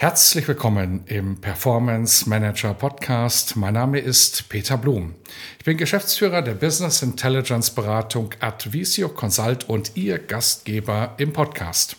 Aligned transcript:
Herzlich 0.00 0.48
willkommen 0.48 1.02
im 1.08 1.42
Performance 1.42 2.26
Manager 2.26 2.72
Podcast. 2.72 3.54
Mein 3.56 3.74
Name 3.74 3.98
ist 3.98 4.48
Peter 4.48 4.78
Blum. 4.78 5.14
Ich 5.58 5.66
bin 5.66 5.76
Geschäftsführer 5.76 6.40
der 6.40 6.54
Business 6.54 7.02
Intelligence 7.02 7.70
Beratung 7.70 8.30
Advisio 8.40 9.10
Consult 9.10 9.68
und 9.68 9.98
Ihr 9.98 10.18
Gastgeber 10.18 11.16
im 11.18 11.34
Podcast. 11.34 11.96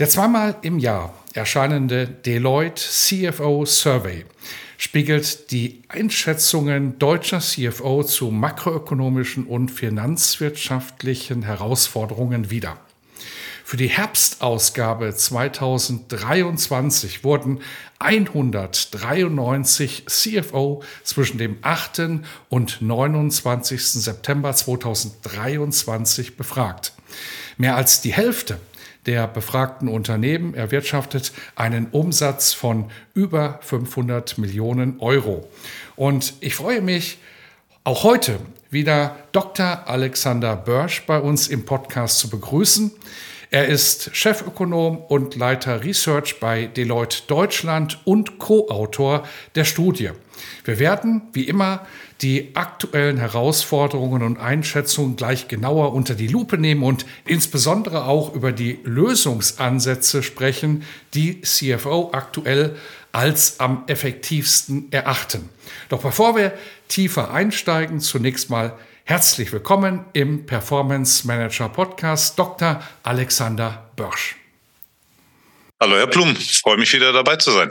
Der 0.00 0.08
zweimal 0.08 0.56
im 0.62 0.80
Jahr 0.80 1.14
erscheinende 1.34 2.08
Deloitte 2.08 2.82
CFO 2.82 3.64
Survey 3.64 4.24
spiegelt 4.76 5.52
die 5.52 5.82
Einschätzungen 5.86 6.98
deutscher 6.98 7.38
CFO 7.38 8.02
zu 8.02 8.32
makroökonomischen 8.32 9.46
und 9.46 9.70
finanzwirtschaftlichen 9.70 11.44
Herausforderungen 11.44 12.50
wider. 12.50 12.76
Für 13.68 13.76
die 13.76 13.90
Herbstausgabe 13.90 15.14
2023 15.14 17.22
wurden 17.22 17.60
193 17.98 20.06
CFO 20.06 20.82
zwischen 21.04 21.36
dem 21.36 21.58
8. 21.60 22.22
und 22.48 22.80
29. 22.80 23.86
September 23.86 24.54
2023 24.54 26.38
befragt. 26.38 26.94
Mehr 27.58 27.76
als 27.76 28.00
die 28.00 28.14
Hälfte 28.14 28.58
der 29.04 29.28
befragten 29.28 29.88
Unternehmen 29.88 30.54
erwirtschaftet 30.54 31.32
einen 31.54 31.88
Umsatz 31.88 32.54
von 32.54 32.90
über 33.12 33.58
500 33.60 34.38
Millionen 34.38 34.98
Euro. 34.98 35.46
Und 35.94 36.32
ich 36.40 36.54
freue 36.54 36.80
mich, 36.80 37.18
auch 37.84 38.02
heute 38.02 38.40
wieder 38.70 39.16
Dr. 39.32 39.86
Alexander 39.86 40.56
Börsch 40.56 41.04
bei 41.04 41.20
uns 41.20 41.48
im 41.48 41.66
Podcast 41.66 42.18
zu 42.18 42.30
begrüßen. 42.30 42.92
Er 43.50 43.66
ist 43.66 44.10
Chefökonom 44.12 44.98
und 44.98 45.34
Leiter 45.34 45.82
Research 45.82 46.38
bei 46.38 46.66
Deloitte 46.66 47.22
Deutschland 47.28 47.98
und 48.04 48.38
Co-Autor 48.38 49.26
der 49.54 49.64
Studie. 49.64 50.10
Wir 50.64 50.78
werden, 50.78 51.22
wie 51.32 51.44
immer, 51.44 51.86
die 52.20 52.50
aktuellen 52.54 53.16
Herausforderungen 53.16 54.22
und 54.22 54.38
Einschätzungen 54.38 55.16
gleich 55.16 55.48
genauer 55.48 55.94
unter 55.94 56.14
die 56.14 56.26
Lupe 56.26 56.58
nehmen 56.58 56.82
und 56.82 57.06
insbesondere 57.24 58.04
auch 58.04 58.34
über 58.34 58.52
die 58.52 58.80
Lösungsansätze 58.84 60.22
sprechen, 60.22 60.84
die 61.14 61.40
CFO 61.40 62.10
aktuell 62.12 62.76
als 63.12 63.60
am 63.60 63.84
effektivsten 63.86 64.92
erachten. 64.92 65.48
Doch 65.88 66.02
bevor 66.02 66.36
wir 66.36 66.52
tiefer 66.88 67.32
einsteigen, 67.32 68.00
zunächst 68.00 68.50
mal 68.50 68.74
Herzlich 69.08 69.50
willkommen 69.54 70.04
im 70.12 70.44
Performance 70.44 71.26
Manager 71.26 71.70
Podcast 71.70 72.38
Dr. 72.38 72.82
Alexander 73.02 73.90
Börsch. 73.96 74.36
Hallo 75.80 75.96
Herr 75.96 76.08
Blum, 76.08 76.36
ich 76.38 76.58
freue 76.58 76.76
mich 76.76 76.92
wieder 76.92 77.10
dabei 77.14 77.36
zu 77.36 77.52
sein. 77.52 77.70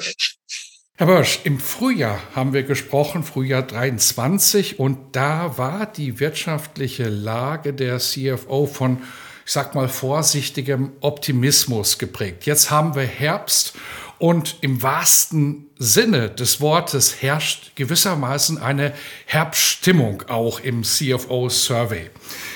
Herr 0.96 1.06
Börsch, 1.06 1.42
im 1.44 1.60
Frühjahr 1.60 2.20
haben 2.34 2.54
wir 2.54 2.64
gesprochen, 2.64 3.22
Frühjahr 3.22 3.62
23, 3.62 4.80
und 4.80 5.16
da 5.16 5.60
war 5.60 5.86
die 5.86 6.20
wirtschaftliche 6.20 7.08
Lage 7.08 7.72
der 7.72 8.00
CFO 8.00 8.66
von, 8.66 9.04
ich 9.46 9.52
sag 9.52 9.76
mal, 9.76 9.90
vorsichtigem 9.90 10.94
Optimismus 11.02 12.00
geprägt. 12.00 12.48
Jetzt 12.48 12.72
haben 12.72 12.96
wir 12.96 13.06
Herbst 13.06 13.76
und 14.20 14.58
im 14.62 14.82
wahrsten 14.82 15.68
Sinne 15.78 16.30
des 16.30 16.60
Wortes 16.60 17.22
herrscht 17.22 17.76
gewissermaßen 17.76 18.58
eine 18.58 18.94
Herbststimmung 19.26 20.24
auch 20.30 20.60
im 20.60 20.84
CFO-Survey. 20.84 22.10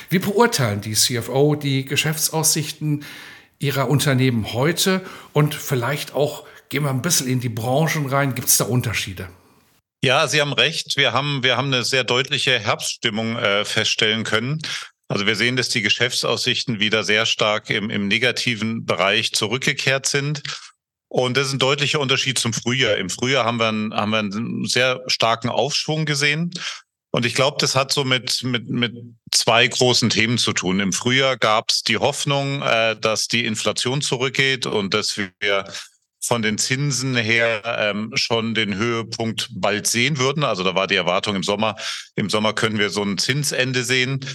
Wie 0.09 0.19
beurteilen 0.19 0.81
die 0.81 0.93
CFO 0.93 1.55
die 1.55 1.85
Geschäftsaussichten 1.85 3.05
ihrer 3.59 3.89
Unternehmen 3.89 4.53
heute 4.53 5.01
und 5.33 5.53
vielleicht 5.53 6.13
auch 6.13 6.45
gehen 6.69 6.83
wir 6.83 6.89
ein 6.89 7.01
bisschen 7.01 7.27
in 7.27 7.39
die 7.39 7.49
Branchen 7.49 8.07
rein. 8.07 8.33
Gibt 8.33 8.47
es 8.47 8.57
da 8.57 8.63
Unterschiede? 8.63 9.29
Ja, 10.03 10.27
Sie 10.27 10.41
haben 10.41 10.53
recht. 10.53 10.97
Wir 10.97 11.13
haben, 11.13 11.43
wir 11.43 11.57
haben 11.57 11.67
eine 11.67 11.83
sehr 11.83 12.03
deutliche 12.03 12.57
Herbststimmung 12.57 13.37
äh, 13.37 13.65
feststellen 13.65 14.23
können. 14.23 14.59
Also 15.07 15.27
wir 15.27 15.35
sehen, 15.35 15.57
dass 15.57 15.69
die 15.69 15.81
Geschäftsaussichten 15.81 16.79
wieder 16.79 17.03
sehr 17.03 17.25
stark 17.25 17.69
im, 17.69 17.89
im 17.89 18.07
negativen 18.07 18.85
Bereich 18.85 19.33
zurückgekehrt 19.33 20.07
sind. 20.07 20.41
Und 21.11 21.35
das 21.35 21.47
ist 21.47 21.53
ein 21.53 21.59
deutlicher 21.59 21.99
Unterschied 21.99 22.39
zum 22.39 22.53
Frühjahr. 22.53 22.95
Im 22.95 23.09
Frühjahr 23.09 23.43
haben 23.43 23.59
wir 23.59 23.67
einen, 23.67 23.93
haben 23.93 24.11
wir 24.11 24.19
einen 24.19 24.65
sehr 24.65 25.01
starken 25.07 25.49
Aufschwung 25.49 26.05
gesehen. 26.05 26.51
Und 27.11 27.25
ich 27.25 27.35
glaube, 27.35 27.57
das 27.59 27.75
hat 27.75 27.91
so 27.91 28.05
mit, 28.05 28.41
mit, 28.43 28.69
mit 28.69 28.95
zwei 29.29 29.67
großen 29.67 30.09
Themen 30.09 30.37
zu 30.37 30.53
tun. 30.53 30.79
Im 30.79 30.93
Frühjahr 30.93 31.35
gab 31.35 31.69
es 31.69 31.83
die 31.83 31.97
Hoffnung, 31.97 32.61
äh, 32.61 32.95
dass 32.95 33.27
die 33.27 33.45
Inflation 33.45 34.01
zurückgeht 34.01 34.65
und 34.65 34.93
dass 34.93 35.17
wir 35.17 35.65
von 36.23 36.41
den 36.41 36.57
Zinsen 36.57 37.17
her 37.17 37.61
ähm, 37.65 38.11
schon 38.13 38.53
den 38.53 38.75
Höhepunkt 38.75 39.49
bald 39.51 39.87
sehen 39.87 40.17
würden. 40.17 40.45
Also 40.45 40.63
da 40.63 40.75
war 40.75 40.87
die 40.87 40.95
Erwartung 40.95 41.35
im 41.35 41.43
Sommer, 41.43 41.75
im 42.15 42.29
Sommer 42.29 42.53
können 42.53 42.79
wir 42.79 42.89
so 42.89 43.03
ein 43.03 43.17
Zinsende 43.17 43.83
sehen. 43.83 44.25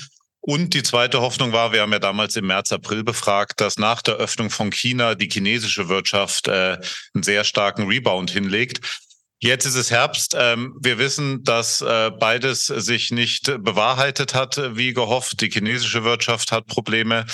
Und 0.46 0.74
die 0.74 0.84
zweite 0.84 1.22
Hoffnung 1.22 1.52
war, 1.52 1.72
wir 1.72 1.82
haben 1.82 1.92
ja 1.92 1.98
damals 1.98 2.36
im 2.36 2.46
März, 2.46 2.70
April 2.70 3.02
befragt, 3.02 3.60
dass 3.60 3.78
nach 3.78 4.00
der 4.00 4.14
Öffnung 4.14 4.48
von 4.48 4.70
China 4.70 5.16
die 5.16 5.28
chinesische 5.28 5.88
Wirtschaft 5.88 6.46
äh, 6.46 6.78
einen 7.14 7.24
sehr 7.24 7.42
starken 7.42 7.88
Rebound 7.88 8.30
hinlegt. 8.30 9.02
Jetzt 9.40 9.66
ist 9.66 9.74
es 9.74 9.90
Herbst. 9.90 10.36
Ähm, 10.38 10.78
wir 10.80 10.98
wissen, 10.98 11.42
dass 11.42 11.80
äh, 11.80 12.12
beides 12.12 12.66
sich 12.66 13.10
nicht 13.10 13.46
bewahrheitet 13.58 14.34
hat, 14.34 14.76
wie 14.76 14.92
gehofft. 14.92 15.40
Die 15.40 15.50
chinesische 15.50 16.04
Wirtschaft 16.04 16.52
hat 16.52 16.68
Probleme. 16.68 17.26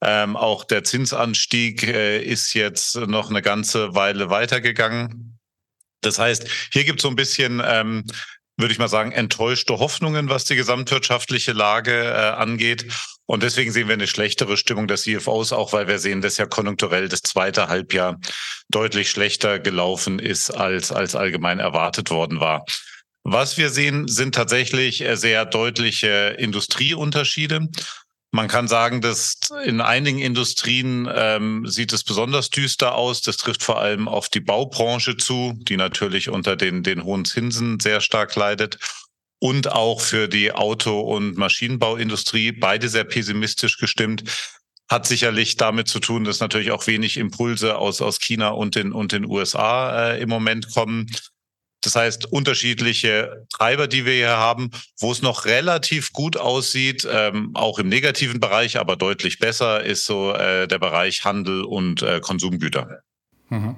Ähm, 0.00 0.36
auch 0.36 0.62
der 0.62 0.84
Zinsanstieg 0.84 1.82
äh, 1.82 2.22
ist 2.22 2.54
jetzt 2.54 2.94
noch 2.94 3.30
eine 3.30 3.42
ganze 3.42 3.96
Weile 3.96 4.30
weitergegangen. 4.30 5.40
Das 6.02 6.20
heißt, 6.20 6.46
hier 6.72 6.84
gibt 6.84 7.00
es 7.00 7.02
so 7.02 7.08
ein 7.08 7.16
bisschen 7.16 7.60
ähm, 7.64 8.04
würde 8.60 8.72
ich 8.72 8.78
mal 8.78 8.88
sagen, 8.88 9.12
enttäuschte 9.12 9.78
Hoffnungen, 9.78 10.28
was 10.28 10.44
die 10.44 10.56
gesamtwirtschaftliche 10.56 11.52
Lage 11.52 11.92
äh, 11.92 12.30
angeht. 12.30 12.86
Und 13.26 13.42
deswegen 13.42 13.70
sehen 13.70 13.88
wir 13.88 13.94
eine 13.94 14.06
schlechtere 14.06 14.56
Stimmung 14.56 14.88
der 14.88 14.96
CFOs, 14.96 15.52
auch 15.52 15.72
weil 15.72 15.86
wir 15.86 15.98
sehen, 15.98 16.20
dass 16.20 16.36
ja 16.36 16.46
konjunkturell 16.46 17.08
das 17.08 17.22
zweite 17.22 17.68
Halbjahr 17.68 18.18
deutlich 18.68 19.10
schlechter 19.10 19.58
gelaufen 19.58 20.18
ist, 20.18 20.50
als, 20.50 20.90
als 20.90 21.14
allgemein 21.14 21.60
erwartet 21.60 22.10
worden 22.10 22.40
war. 22.40 22.64
Was 23.22 23.58
wir 23.58 23.70
sehen, 23.70 24.08
sind 24.08 24.34
tatsächlich 24.34 25.02
äh, 25.02 25.16
sehr 25.16 25.44
deutliche 25.44 26.36
Industrieunterschiede. 26.38 27.68
Man 28.32 28.46
kann 28.46 28.68
sagen, 28.68 29.00
dass 29.00 29.38
in 29.64 29.80
einigen 29.80 30.20
Industrien 30.20 31.08
ähm, 31.12 31.66
sieht 31.66 31.92
es 31.92 32.04
besonders 32.04 32.48
düster 32.48 32.94
aus. 32.94 33.22
Das 33.22 33.36
trifft 33.38 33.62
vor 33.62 33.80
allem 33.80 34.06
auf 34.06 34.28
die 34.28 34.40
Baubranche 34.40 35.16
zu, 35.16 35.54
die 35.56 35.76
natürlich 35.76 36.28
unter 36.28 36.54
den, 36.54 36.84
den 36.84 37.02
hohen 37.02 37.24
Zinsen 37.24 37.80
sehr 37.80 38.00
stark 38.00 38.36
leidet. 38.36 38.78
Und 39.40 39.72
auch 39.72 40.00
für 40.00 40.28
die 40.28 40.52
Auto- 40.52 41.00
und 41.00 41.38
Maschinenbauindustrie, 41.38 42.52
beide 42.52 42.88
sehr 42.88 43.04
pessimistisch 43.04 43.78
gestimmt. 43.78 44.22
Hat 44.88 45.06
sicherlich 45.06 45.56
damit 45.56 45.88
zu 45.88 45.98
tun, 45.98 46.24
dass 46.24 46.40
natürlich 46.40 46.70
auch 46.70 46.86
wenig 46.86 47.16
Impulse 47.16 47.78
aus, 47.78 48.00
aus 48.00 48.20
China 48.20 48.50
und 48.50 48.76
den, 48.76 48.92
und 48.92 49.12
den 49.12 49.24
USA 49.24 50.10
äh, 50.10 50.20
im 50.20 50.28
Moment 50.28 50.72
kommen. 50.72 51.10
Das 51.82 51.96
heißt, 51.96 52.26
unterschiedliche 52.30 53.46
Treiber, 53.52 53.88
die 53.88 54.04
wir 54.04 54.12
hier 54.12 54.36
haben, 54.36 54.70
wo 54.98 55.12
es 55.12 55.22
noch 55.22 55.46
relativ 55.46 56.12
gut 56.12 56.36
aussieht, 56.36 57.08
ähm, 57.10 57.50
auch 57.54 57.78
im 57.78 57.88
negativen 57.88 58.40
Bereich, 58.40 58.78
aber 58.78 58.96
deutlich 58.96 59.38
besser, 59.38 59.82
ist 59.82 60.04
so 60.04 60.32
äh, 60.32 60.68
der 60.68 60.78
Bereich 60.78 61.24
Handel 61.24 61.64
und 61.64 62.02
äh, 62.02 62.20
Konsumgüter. 62.20 63.00
Mhm. 63.48 63.76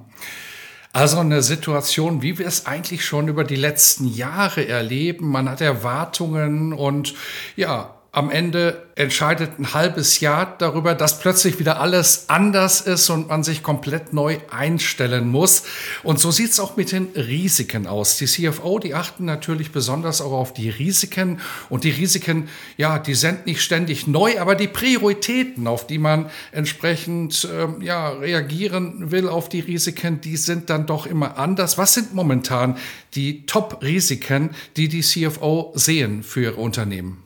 Also 0.92 1.18
eine 1.20 1.42
Situation, 1.42 2.20
wie 2.20 2.38
wir 2.38 2.46
es 2.46 2.66
eigentlich 2.66 3.04
schon 3.04 3.28
über 3.28 3.44
die 3.44 3.56
letzten 3.56 4.06
Jahre 4.06 4.68
erleben. 4.68 5.30
Man 5.30 5.48
hat 5.48 5.62
Erwartungen 5.62 6.74
und 6.74 7.14
ja, 7.56 8.01
am 8.14 8.30
Ende 8.30 8.82
entscheidet 8.94 9.58
ein 9.58 9.72
halbes 9.72 10.20
Jahr 10.20 10.54
darüber, 10.58 10.94
dass 10.94 11.18
plötzlich 11.18 11.58
wieder 11.58 11.80
alles 11.80 12.28
anders 12.28 12.82
ist 12.82 13.08
und 13.08 13.30
man 13.30 13.42
sich 13.42 13.62
komplett 13.62 14.12
neu 14.12 14.36
einstellen 14.50 15.30
muss. 15.30 15.62
Und 16.02 16.20
so 16.20 16.30
sieht 16.30 16.50
es 16.50 16.60
auch 16.60 16.76
mit 16.76 16.92
den 16.92 17.08
Risiken 17.16 17.86
aus. 17.86 18.18
Die 18.18 18.26
CFO, 18.26 18.78
die 18.78 18.94
achten 18.94 19.24
natürlich 19.24 19.72
besonders 19.72 20.20
auch 20.20 20.32
auf 20.32 20.52
die 20.52 20.68
Risiken. 20.68 21.40
Und 21.70 21.84
die 21.84 21.90
Risiken, 21.90 22.50
ja, 22.76 22.98
die 22.98 23.14
sind 23.14 23.46
nicht 23.46 23.62
ständig 23.62 24.06
neu, 24.06 24.38
aber 24.38 24.56
die 24.56 24.68
Prioritäten, 24.68 25.66
auf 25.66 25.86
die 25.86 25.98
man 25.98 26.28
entsprechend 26.52 27.44
äh, 27.44 27.82
ja, 27.82 28.10
reagieren 28.10 29.10
will, 29.10 29.26
auf 29.26 29.48
die 29.48 29.60
Risiken, 29.60 30.20
die 30.20 30.36
sind 30.36 30.68
dann 30.68 30.84
doch 30.84 31.06
immer 31.06 31.38
anders. 31.38 31.78
Was 31.78 31.94
sind 31.94 32.12
momentan 32.12 32.76
die 33.14 33.46
Top-Risiken, 33.46 34.50
die 34.76 34.88
die 34.88 35.00
CFO 35.00 35.72
sehen 35.74 36.22
für 36.22 36.42
ihre 36.42 36.56
Unternehmen? 36.56 37.21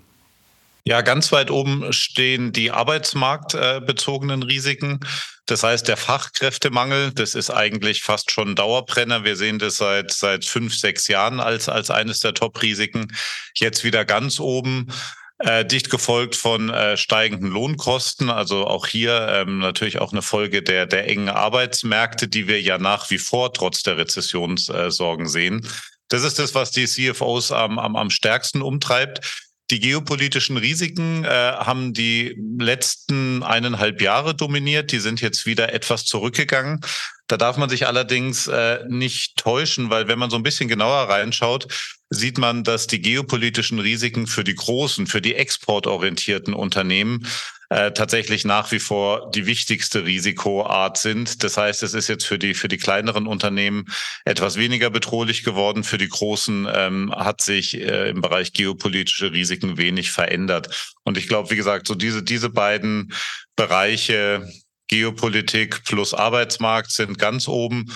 Ja, 0.89 1.01
ganz 1.01 1.33
weit 1.33 1.51
oben 1.51 1.93
stehen 1.93 2.53
die 2.53 2.71
arbeitsmarktbezogenen 2.71 4.45
Risiken. 4.45 5.01
Das 5.45 5.65
heißt, 5.65 5.89
der 5.89 5.97
Fachkräftemangel, 5.97 7.11
das 7.13 7.35
ist 7.35 7.51
eigentlich 7.51 8.03
fast 8.03 8.31
schon 8.31 8.55
Dauerbrenner. 8.55 9.25
Wir 9.25 9.35
sehen 9.35 9.59
das 9.59 9.79
seit, 9.79 10.13
seit 10.13 10.45
fünf, 10.45 10.77
sechs 10.77 11.09
Jahren 11.09 11.41
als, 11.41 11.69
als 11.69 11.91
eines 11.91 12.21
der 12.21 12.35
Top-Risiken. 12.35 13.09
Jetzt 13.57 13.83
wieder 13.83 14.05
ganz 14.05 14.39
oben. 14.39 14.93
Äh, 15.39 15.65
dicht 15.65 15.91
gefolgt 15.91 16.37
von 16.37 16.71
äh, 16.71 16.97
steigenden 16.97 17.51
Lohnkosten, 17.51 18.31
also 18.31 18.67
auch 18.67 18.87
hier 18.87 19.29
ähm, 19.29 19.59
natürlich 19.59 19.99
auch 19.99 20.13
eine 20.13 20.23
Folge 20.23 20.63
der, 20.63 20.87
der 20.87 21.11
engen 21.11 21.29
Arbeitsmärkte, 21.29 22.27
die 22.27 22.49
wir 22.49 22.63
ja 22.63 22.79
nach 22.79 23.11
wie 23.11 23.19
vor 23.19 23.53
trotz 23.53 23.83
der 23.83 23.99
Rezessionssorgen 23.99 25.27
äh, 25.27 25.29
sehen. 25.29 25.69
Das 26.09 26.23
ist 26.23 26.39
das, 26.39 26.55
was 26.55 26.71
die 26.71 26.87
CFOs 26.87 27.53
am, 27.53 27.79
am, 27.79 27.97
am 27.97 28.09
stärksten 28.09 28.63
umtreibt. 28.63 29.46
Die 29.71 29.81
geopolitischen 29.81 30.57
Risiken 30.57 31.25
äh, 31.25 31.29
haben 31.29 31.93
die 31.93 32.37
letzten 32.59 33.43
eineinhalb 33.43 34.01
Jahre 34.01 34.35
dominiert. 34.35 34.93
Die 34.93 35.01
sind 35.01 35.21
jetzt 35.21 35.45
wieder 35.45 35.73
etwas 35.73 36.05
zurückgegangen. 36.05 36.81
Da 37.27 37.37
darf 37.37 37.57
man 37.57 37.69
sich 37.69 37.89
allerdings 37.89 38.47
äh, 38.47 38.85
nicht 38.87 39.37
täuschen, 39.37 39.91
weil 39.91 40.07
wenn 40.07 40.21
man 40.21 40.31
so 40.31 40.37
ein 40.37 40.45
bisschen 40.45 40.69
genauer 40.69 41.09
reinschaut, 41.09 41.67
sieht 42.11 42.39
man, 42.39 42.63
dass 42.63 42.87
die 42.87 43.01
geopolitischen 43.01 43.81
Risiken 43.81 44.29
für 44.29 44.45
die 44.45 44.55
großen, 44.55 45.09
für 45.09 45.21
die 45.21 45.35
exportorientierten 45.35 46.55
Unternehmen 46.55 47.27
äh, 47.69 47.93
tatsächlich 47.93 48.45
nach 48.45 48.71
wie 48.73 48.79
vor 48.79 49.31
die 49.31 49.47
wichtigste 49.47 50.05
Risikoart 50.05 50.99
sind. 50.99 51.43
Das 51.43 51.57
heißt, 51.57 51.83
es 51.83 51.95
ist 51.95 52.09
jetzt 52.09 52.27
für 52.27 52.39
die 52.39 52.55
für 52.55 52.69
die 52.69 52.77
kleineren 52.77 53.27
Unternehmen 53.27 53.87
etwas 54.25 54.57
weniger 54.57 54.91
bedrohlich 54.91 55.43
geworden. 55.43 55.85
Für 55.85 55.99
die 55.99 56.09
großen 56.09 56.69
ähm, 56.73 57.13
hat 57.15 57.43
sich 57.43 57.75
äh, 57.75 58.11
im 58.11 58.21
Bereich 58.21 58.53
geopolitische 58.53 59.33
Risiken 59.33 59.79
wenig 59.79 60.11
verändert. 60.11 60.95
Und 61.05 61.19
ich 61.19 61.29
glaube, 61.29 61.51
wie 61.51 61.57
gesagt, 61.57 61.87
so 61.87 61.95
diese 61.95 62.23
diese 62.23 62.51
beiden 62.51 63.13
Bereiche 63.57 64.49
Geopolitik 64.89 65.83
plus 65.85 66.15
Arbeitsmarkt 66.15 66.93
sind 66.93 67.19
ganz 67.19 67.49
oben 67.49 67.87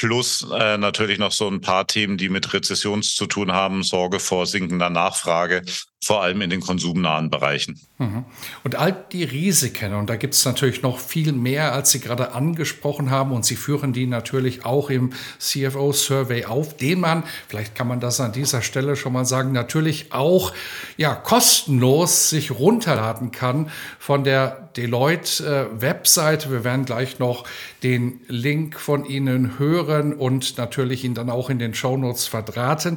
plus 0.00 0.46
äh, 0.58 0.78
natürlich 0.78 1.18
noch 1.18 1.30
so 1.30 1.46
ein 1.46 1.60
paar 1.60 1.86
Themen, 1.86 2.16
die 2.16 2.30
mit 2.30 2.54
Rezessions 2.54 3.14
zu 3.14 3.26
tun 3.26 3.52
haben, 3.52 3.82
Sorge 3.82 4.18
vor 4.18 4.46
sinkender 4.46 4.88
Nachfrage, 4.88 5.62
vor 6.02 6.22
allem 6.22 6.40
in 6.40 6.48
den 6.48 6.60
konsumnahen 6.60 7.28
Bereichen. 7.28 7.78
Mhm. 7.98 8.24
Und 8.64 8.74
all 8.74 9.04
die 9.12 9.22
Risiken, 9.22 9.92
und 9.92 10.08
da 10.08 10.16
gibt 10.16 10.32
es 10.32 10.46
natürlich 10.46 10.80
noch 10.80 10.98
viel 10.98 11.32
mehr, 11.32 11.74
als 11.74 11.90
Sie 11.90 12.00
gerade 12.00 12.32
angesprochen 12.32 13.10
haben, 13.10 13.32
und 13.32 13.44
Sie 13.44 13.56
führen 13.56 13.92
die 13.92 14.06
natürlich 14.06 14.64
auch 14.64 14.88
im 14.88 15.12
CFO-Survey 15.38 16.46
auf, 16.46 16.74
den 16.78 17.00
man, 17.00 17.24
vielleicht 17.48 17.74
kann 17.74 17.86
man 17.86 18.00
das 18.00 18.18
an 18.18 18.32
dieser 18.32 18.62
Stelle 18.62 18.96
schon 18.96 19.12
mal 19.12 19.26
sagen, 19.26 19.52
natürlich 19.52 20.12
auch 20.12 20.54
ja, 20.96 21.14
kostenlos 21.14 22.30
sich 22.30 22.50
runterladen 22.50 23.30
kann 23.30 23.70
von 23.98 24.24
der 24.24 24.70
Deloitte-Webseite. 24.78 26.48
Äh, 26.48 26.50
Wir 26.50 26.64
werden 26.64 26.86
gleich 26.86 27.18
noch 27.18 27.44
den 27.82 28.20
Link 28.26 28.80
von 28.80 29.04
Ihnen 29.04 29.58
hören 29.58 30.14
und 30.14 30.56
natürlich 30.56 31.04
ihn 31.04 31.14
dann 31.14 31.28
auch 31.28 31.50
in 31.50 31.58
den 31.58 31.74
Shownotes 31.74 32.26
verdrahten. 32.26 32.96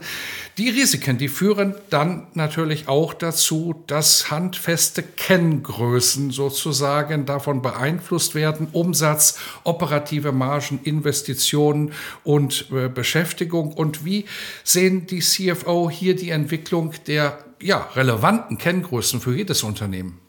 Die 0.58 0.70
Risiken, 0.70 1.18
die 1.18 1.28
führen 1.28 1.76
dann 1.90 2.28
natürlich 2.34 2.88
auch 2.88 2.93
dazu, 3.14 3.84
dass 3.88 4.30
handfeste 4.30 5.02
Kenngrößen 5.02 6.30
sozusagen 6.30 7.26
davon 7.26 7.62
beeinflusst 7.64 8.36
werden. 8.36 8.68
Umsatz, 8.72 9.40
operative 9.64 10.32
Margen, 10.32 10.80
Investitionen 10.84 11.94
und 12.24 12.68
äh, 12.72 12.90
Beschäftigung. 12.90 13.74
Und 13.74 14.06
wie 14.06 14.26
sehen 14.64 15.08
die 15.08 15.20
CFO 15.20 15.90
hier 15.90 16.16
die 16.16 16.30
Entwicklung 16.30 16.94
der 17.08 17.44
ja, 17.60 17.90
relevanten 17.96 18.58
Kenngrößen 18.58 19.20
für 19.20 19.36
jedes 19.36 19.64
Unternehmen? 19.64 20.20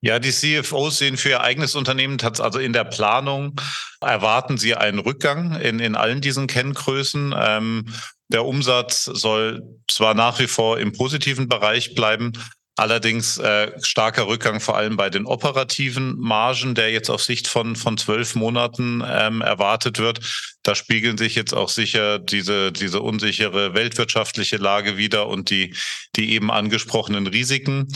Ja, 0.00 0.20
die 0.20 0.30
CFOs 0.30 0.98
sehen 0.98 1.16
für 1.16 1.30
ihr 1.30 1.40
eigenes 1.40 1.74
Unternehmen, 1.74 2.18
also 2.20 2.60
in 2.60 2.72
der 2.72 2.84
Planung, 2.84 3.60
erwarten 4.00 4.56
sie 4.56 4.76
einen 4.76 5.00
Rückgang 5.00 5.60
in, 5.60 5.80
in 5.80 5.96
allen 5.96 6.20
diesen 6.20 6.46
Kenngrößen. 6.46 7.34
Ähm, 7.36 7.86
der 8.28 8.44
Umsatz 8.44 9.04
soll 9.04 9.62
zwar 9.88 10.14
nach 10.14 10.38
wie 10.38 10.46
vor 10.46 10.78
im 10.78 10.92
positiven 10.92 11.48
Bereich 11.48 11.94
bleiben, 11.94 12.32
allerdings 12.78 13.38
äh, 13.38 13.72
starker 13.82 14.28
Rückgang 14.28 14.60
vor 14.60 14.76
allem 14.76 14.96
bei 14.96 15.10
den 15.10 15.26
operativen 15.26 16.16
Margen, 16.18 16.74
der 16.74 16.90
jetzt 16.92 17.10
auf 17.10 17.22
Sicht 17.22 17.48
von 17.48 17.74
von 17.74 17.98
zwölf 17.98 18.34
Monaten 18.34 19.02
ähm, 19.04 19.40
erwartet 19.40 19.98
wird. 19.98 20.20
Da 20.62 20.74
spiegeln 20.74 21.18
sich 21.18 21.34
jetzt 21.34 21.54
auch 21.54 21.68
sicher 21.68 22.18
diese 22.18 22.70
diese 22.70 23.00
unsichere 23.00 23.74
weltwirtschaftliche 23.74 24.58
Lage 24.58 24.96
wieder 24.96 25.26
und 25.26 25.50
die 25.50 25.74
die 26.14 26.32
eben 26.32 26.50
angesprochenen 26.50 27.26
Risiken. 27.26 27.88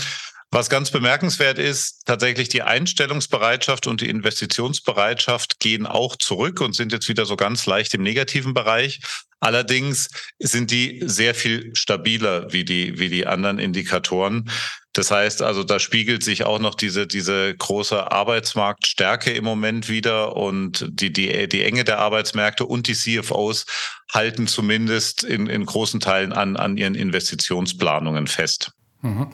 Was 0.55 0.69
ganz 0.69 0.91
bemerkenswert 0.91 1.59
ist, 1.59 2.03
tatsächlich 2.05 2.51
die 2.51 2.61
Einstellungsbereitschaft 2.61 3.87
und 3.87 4.03
die 4.03 4.11
Investitionsbereitschaft 4.11 5.61
gehen 5.61 5.87
auch 5.87 6.15
zurück 6.15 6.61
und 6.61 6.75
sind 6.75 6.93
jetzt 6.93 7.09
wieder 7.09 7.25
so 7.25 7.37
ganz 7.37 7.65
leicht 7.65 7.95
im 7.95 8.03
negativen 8.03 8.53
Bereich. 8.53 9.01
Allerdings 9.41 10.11
sind 10.39 10.71
die 10.71 11.03
sehr 11.07 11.35
viel 11.35 11.75
stabiler 11.75 12.53
wie 12.53 12.67
die, 12.67 12.99
wie 12.99 13.09
die 13.09 13.27
anderen 13.27 13.59
Indikatoren. 13.59 14.51
Das 14.93 15.11
heißt 15.11 15.41
also, 15.41 15.65
da 15.65 15.81
spiegelt 15.81 16.23
sich 16.23 16.45
auch 16.45 16.59
noch 16.59 16.75
diese, 16.75 17.07
diese 17.07 17.55
große 17.55 18.13
Arbeitsmarktstärke 18.13 19.33
im 19.33 19.45
Moment 19.45 19.89
wieder 19.89 20.37
und 20.37 20.87
die, 20.87 21.15
die, 21.15 21.49
die 21.49 21.65
Enge 21.65 21.85
der 21.85 21.99
Arbeitsmärkte 21.99 22.67
und 22.67 22.89
die 22.89 22.95
CFOs 22.95 23.65
halten 24.13 24.47
zumindest 24.47 25.25
in, 25.25 25.47
in 25.47 25.65
großen 25.65 26.01
Teilen 26.01 26.35
an, 26.35 26.59
an 26.59 26.77
ihren 26.77 26.95
Investitionsplanungen 26.95 28.27
fest. 28.27 28.73
Mhm. 29.01 29.33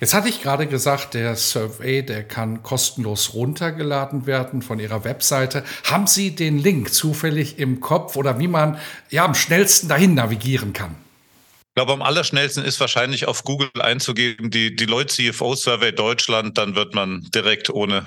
Jetzt 0.00 0.14
hatte 0.14 0.30
ich 0.30 0.40
gerade 0.40 0.66
gesagt, 0.66 1.12
der 1.12 1.36
Survey, 1.36 2.02
der 2.02 2.24
kann 2.24 2.62
kostenlos 2.62 3.34
runtergeladen 3.34 4.26
werden 4.26 4.62
von 4.62 4.80
Ihrer 4.80 5.04
Webseite. 5.04 5.62
Haben 5.84 6.06
Sie 6.06 6.34
den 6.34 6.58
Link 6.58 6.94
zufällig 6.94 7.58
im 7.58 7.80
Kopf 7.80 8.16
oder 8.16 8.38
wie 8.38 8.48
man 8.48 8.78
ja 9.10 9.26
am 9.26 9.34
schnellsten 9.34 9.88
dahin 9.88 10.14
navigieren 10.14 10.72
kann? 10.72 10.96
Glaube, 11.80 11.94
am 11.94 12.02
allerschnellsten 12.02 12.62
ist 12.62 12.78
wahrscheinlich 12.78 13.26
auf 13.26 13.42
Google 13.42 13.70
einzugeben, 13.80 14.50
die, 14.50 14.76
die 14.76 14.84
Leute 14.84 15.14
CFO 15.14 15.54
Survey 15.54 15.92
Deutschland, 15.92 16.58
dann 16.58 16.74
wird 16.74 16.94
man 16.94 17.26
direkt 17.34 17.70
ohne, 17.70 18.06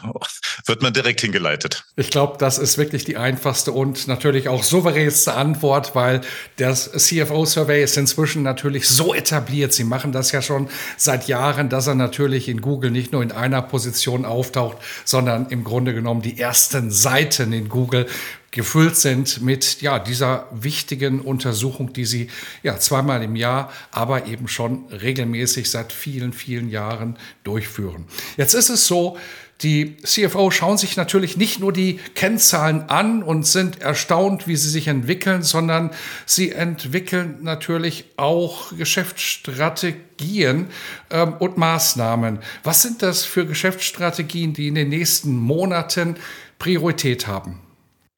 wird 0.67 0.83
man 0.83 0.93
direkt 0.93 1.21
hingeleitet. 1.21 1.83
Ich 1.95 2.11
glaube, 2.11 2.37
das 2.37 2.59
ist 2.59 2.77
wirklich 2.77 3.03
die 3.03 3.17
einfachste 3.17 3.71
und 3.71 4.07
natürlich 4.07 4.47
auch 4.47 4.61
souveränste 4.61 5.33
Antwort, 5.33 5.95
weil 5.95 6.21
das 6.57 6.91
CFO 6.91 7.45
Survey 7.45 7.83
ist 7.83 7.97
inzwischen 7.97 8.43
natürlich 8.43 8.87
so 8.87 9.15
etabliert. 9.15 9.73
Sie 9.73 9.85
machen 9.85 10.11
das 10.11 10.31
ja 10.31 10.43
schon 10.43 10.69
seit 10.95 11.27
Jahren, 11.27 11.69
dass 11.69 11.87
er 11.87 11.95
natürlich 11.95 12.49
in 12.49 12.61
Google 12.61 12.91
nicht 12.91 13.11
nur 13.11 13.23
in 13.23 13.31
einer 13.31 13.63
Position 13.63 14.23
auftaucht, 14.23 14.77
sondern 15.03 15.47
im 15.47 15.63
Grunde 15.63 15.95
genommen 15.95 16.21
die 16.21 16.39
ersten 16.39 16.91
Seiten 16.91 17.51
in 17.51 17.69
Google 17.69 18.05
gefüllt 18.53 18.95
sind 18.95 19.41
mit 19.41 19.81
ja, 19.81 19.99
dieser 19.99 20.47
wichtigen 20.51 21.19
Untersuchung, 21.19 21.91
die 21.91 22.05
sie 22.05 22.29
ja 22.61 22.77
zweimal 22.77 23.23
im 23.23 23.35
Jahr, 23.35 23.73
aber 23.91 24.27
eben 24.27 24.47
schon 24.47 24.85
regelmäßig 24.89 25.69
seit 25.69 25.91
vielen, 25.91 26.33
vielen 26.33 26.69
Jahren 26.69 27.17
durchführen. 27.43 28.05
Jetzt 28.37 28.53
ist 28.53 28.69
es 28.69 28.85
so, 28.85 29.17
die 29.61 29.97
CFO 30.03 30.51
schauen 30.51 30.77
sich 30.77 30.97
natürlich 30.97 31.35
nicht 31.35 31.59
nur 31.61 31.73
die 31.73 31.99
Kennzahlen 32.15 32.89
an 32.89 33.23
und 33.23 33.47
sind 33.47 33.81
erstaunt, 33.81 34.47
wie 34.47 34.55
sie 34.55 34.69
sich 34.69 34.87
entwickeln, 34.87 35.41
sondern 35.41 35.89
sie 36.25 36.51
entwickeln 36.51 37.39
natürlich 37.41 38.05
auch 38.17 38.75
Geschäftsstrategien 38.77 40.67
ähm, 41.09 41.33
und 41.39 41.57
Maßnahmen. 41.57 42.39
Was 42.63 42.83
sind 42.83 43.01
das 43.01 43.25
für 43.25 43.47
Geschäftsstrategien, 43.47 44.53
die 44.53 44.67
in 44.67 44.75
den 44.75 44.89
nächsten 44.89 45.37
Monaten 45.37 46.17
Priorität 46.59 47.25
haben? 47.25 47.59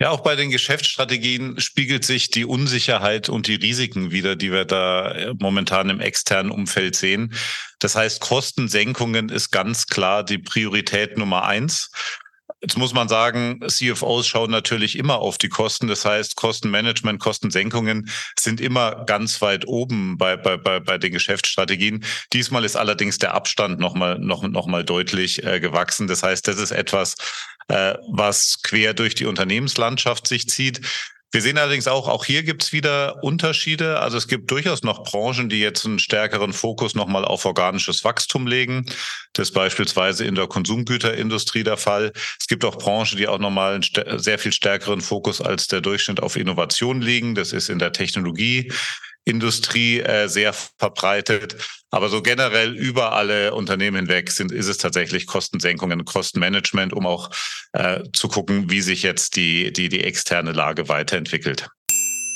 Ja, 0.02 0.10
auch 0.10 0.20
bei 0.22 0.36
den 0.36 0.50
Geschäftsstrategien 0.50 1.60
spiegelt 1.62 2.04
sich 2.04 2.30
die 2.30 2.44
Unsicherheit 2.44 3.30
und 3.30 3.48
die 3.48 3.56
Risiken 3.56 4.12
wieder, 4.12 4.36
die 4.36 4.52
wir 4.52 4.66
da 4.66 5.12
äh, 5.12 5.34
momentan 5.40 5.90
im 5.90 6.02
externen 6.02 6.52
Umfeld 6.52 6.98
sehen. 6.98 7.34
Das 7.80 7.96
heißt, 7.96 8.20
Kostensenkungen 8.20 9.30
ist 9.30 9.52
ganz 9.52 9.88
klar 9.88 10.26
die 10.26 10.38
Priorität 10.38 11.18
Nummer 11.18 11.46
eins. 11.46 11.92
Jetzt 12.62 12.78
muss 12.78 12.94
man 12.94 13.08
sagen, 13.08 13.62
CFOs 13.68 14.28
schauen 14.28 14.52
natürlich 14.52 14.98
immer 14.98 15.20
auf 15.20 15.38
die 15.38 15.50
Kosten. 15.50 15.88
Das 15.88 16.04
heißt, 16.04 16.36
Kostenmanagement, 16.36 17.20
Kostensenkungen 17.20 18.10
sind 18.38 18.60
immer 18.60 19.06
ganz 19.06 19.42
weit 19.42 19.68
oben 19.68 20.18
bei, 20.18 20.36
bei, 20.36 20.58
bei, 20.58 20.80
bei 20.80 20.98
den 20.98 21.14
Geschäftsstrategien. 21.14 22.04
Diesmal 22.34 22.66
ist 22.66 22.76
allerdings 22.76 23.18
der 23.18 23.34
Abstand 23.34 23.80
nochmal 23.80 24.20
noch, 24.20 24.44
noch 24.44 24.66
mal 24.66 24.84
deutlich 24.84 25.44
äh, 25.46 25.60
gewachsen. 25.60 26.08
Das 26.08 26.24
heißt, 26.24 26.48
das 26.48 26.58
ist 26.58 26.72
etwas, 26.72 27.16
äh, 27.68 27.96
was 28.12 28.62
quer 28.64 28.94
durch 28.94 29.16
die 29.16 29.26
Unternehmenslandschaft 29.26 30.28
sich 30.28 30.48
zieht. 30.48 30.82
Wir 31.36 31.42
sehen 31.42 31.58
allerdings 31.58 31.90
auch, 31.90 32.08
auch 32.08 32.24
hier 32.24 32.44
gibt 32.44 32.64
es 32.64 32.72
wieder 32.72 33.22
Unterschiede. 33.22 34.00
Also 34.00 34.18
es 34.18 34.30
gibt 34.30 34.50
durchaus 34.52 34.84
noch 34.84 35.04
Branchen, 35.04 35.50
die 35.50 35.60
jetzt 35.60 35.86
einen 35.86 36.00
stärkeren 36.00 36.54
Fokus 36.54 36.96
nochmal 36.96 37.26
auf 37.26 37.44
organisches 37.44 38.06
Wachstum 38.06 38.48
legen. 38.48 38.86
Das 39.34 39.50
ist 39.50 39.54
beispielsweise 39.54 40.24
in 40.24 40.36
der 40.36 40.48
Konsumgüterindustrie 40.48 41.64
der 41.64 41.76
Fall. 41.76 42.14
Es 42.40 42.48
gibt 42.48 42.64
auch 42.64 42.78
Branchen, 42.78 43.18
die 43.18 43.28
auch 43.28 43.40
nochmal 43.40 43.74
einen 43.74 44.20
sehr 44.20 44.40
viel 44.40 44.54
stärkeren 44.54 45.02
Fokus 45.02 45.42
als 45.42 45.68
der 45.68 45.82
Durchschnitt 45.82 46.22
auf 46.22 46.38
Innovation 46.38 47.02
legen. 47.02 47.36
Das 47.36 47.52
ist 47.52 47.70
in 47.70 47.80
der 47.80 47.92
Technologie 47.92 48.72
Industrie 49.26 50.00
äh, 50.00 50.28
sehr 50.28 50.54
verbreitet. 50.54 51.58
Aber 51.90 52.10
so 52.10 52.22
generell 52.22 52.74
über 52.74 53.14
alle 53.14 53.54
Unternehmen 53.54 53.98
hinweg 53.98 54.32
sind, 54.32 54.52
ist 54.52 54.68
es 54.68 54.78
tatsächlich 54.78 55.28
Kostensenkungen, 55.28 56.06
Kostenmanagement, 56.06 56.94
um 56.94 57.06
auch 57.06 57.32
äh, 57.74 58.04
zu 58.14 58.28
gucken, 58.28 58.70
wie 58.70 58.82
sich 58.82 59.04
jetzt 59.04 59.36
die, 59.36 59.74
die, 59.74 59.90
die 59.90 60.04
externe 60.04 60.52
Lage 60.52 60.88
weiterentwickelt. 60.88 61.68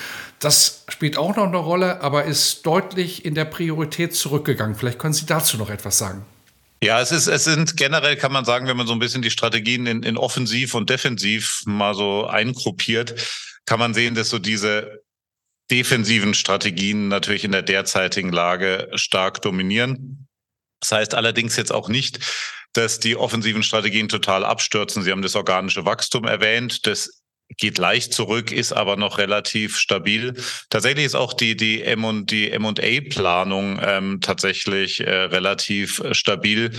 das 0.42 0.86
spielt 0.90 1.18
auch 1.18 1.36
noch 1.36 1.48
eine 1.48 1.58
Rolle, 1.58 2.02
aber 2.02 2.26
ist 2.26 2.66
deutlich 2.66 3.26
in 3.26 3.36
der 3.36 3.46
Priorität 3.46 4.16
zurückgegangen. 4.16 4.76
Vielleicht 4.76 5.00
können 5.00 5.14
Sie 5.14 5.26
dazu 5.26 5.58
noch 5.58 5.70
etwas 5.70 5.98
sagen. 5.98 6.26
Ja, 6.84 7.00
es 7.00 7.12
ist, 7.12 7.28
es 7.28 7.44
sind 7.44 7.78
generell 7.78 8.18
kann 8.18 8.32
man 8.32 8.44
sagen, 8.44 8.68
wenn 8.68 8.76
man 8.76 8.88
so 8.88 8.94
ein 8.94 9.00
bisschen 9.00 9.22
die 9.22 9.30
Strategien 9.30 9.86
in, 9.86 10.02
in 10.02 10.18
offensiv 10.18 10.74
und 10.74 10.90
defensiv 10.90 11.62
mal 11.66 11.94
so 11.94 12.26
eingruppiert, 12.26 13.14
kann 13.68 13.78
man 13.78 13.94
sehen, 13.94 14.16
dass 14.16 14.30
so 14.30 14.40
diese 14.40 15.04
defensiven 15.70 16.34
Strategien 16.34 17.08
natürlich 17.08 17.44
in 17.44 17.52
der 17.52 17.62
derzeitigen 17.62 18.32
Lage 18.32 18.90
stark 18.96 19.44
dominieren. 19.44 20.28
Das 20.80 20.92
heißt 20.92 21.14
allerdings 21.14 21.56
jetzt 21.56 21.72
auch 21.72 21.88
nicht, 21.88 22.20
dass 22.74 23.00
die 23.00 23.16
offensiven 23.16 23.62
Strategien 23.62 24.10
total 24.10 24.44
abstürzen. 24.44 25.04
Sie 25.04 25.12
haben 25.12 25.22
das 25.22 25.36
organische 25.36 25.86
Wachstum 25.86 26.26
erwähnt. 26.26 26.88
Das 26.88 27.21
geht 27.58 27.78
leicht 27.78 28.14
zurück, 28.14 28.52
ist 28.52 28.74
aber 28.74 28.96
noch 28.96 29.18
relativ 29.18 29.78
stabil. 29.78 30.34
Tatsächlich 30.70 31.06
ist 31.06 31.16
auch 31.16 31.34
die 31.34 31.56
die 31.56 31.82
M 31.82 32.04
und 32.04 32.32
die 32.32 32.52
M&A 32.52 33.02
Planung 33.10 33.80
ähm, 33.84 34.20
tatsächlich 34.22 35.02
äh, 35.02 35.10
relativ 35.10 36.00
äh, 36.00 36.14
stabil. 36.14 36.72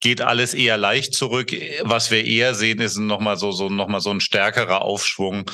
Geht 0.00 0.20
alles 0.20 0.54
eher 0.54 0.76
leicht 0.76 1.14
zurück. 1.14 1.52
Was 1.82 2.10
wir 2.10 2.24
eher 2.24 2.54
sehen, 2.54 2.80
ist 2.80 2.96
nochmal 2.96 3.36
so 3.36 3.52
so 3.52 3.68
noch 3.68 3.88
mal 3.88 4.00
so 4.00 4.10
ein 4.10 4.20
stärkerer 4.20 4.82
Aufschwung 4.82 5.50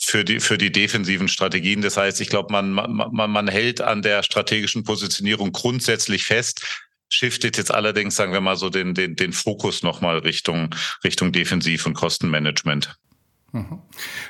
für 0.00 0.24
die 0.24 0.40
für 0.40 0.58
die 0.58 0.72
defensiven 0.72 1.28
Strategien. 1.28 1.80
Das 1.80 1.96
heißt, 1.96 2.20
ich 2.20 2.28
glaube, 2.28 2.52
man, 2.52 2.72
man 2.72 3.30
man 3.30 3.48
hält 3.48 3.80
an 3.80 4.02
der 4.02 4.22
strategischen 4.22 4.84
Positionierung 4.84 5.52
grundsätzlich 5.52 6.24
fest 6.24 6.84
shiftet 7.14 7.56
jetzt 7.56 7.72
allerdings, 7.72 8.16
sagen 8.16 8.32
wir 8.32 8.40
mal 8.40 8.56
so, 8.56 8.70
den, 8.70 8.94
den, 8.94 9.14
den 9.14 9.32
Fokus 9.32 9.82
nochmal 9.82 10.18
Richtung, 10.18 10.74
Richtung 11.04 11.32
Defensiv- 11.32 11.86
und 11.86 11.94
Kostenmanagement. 11.94 12.96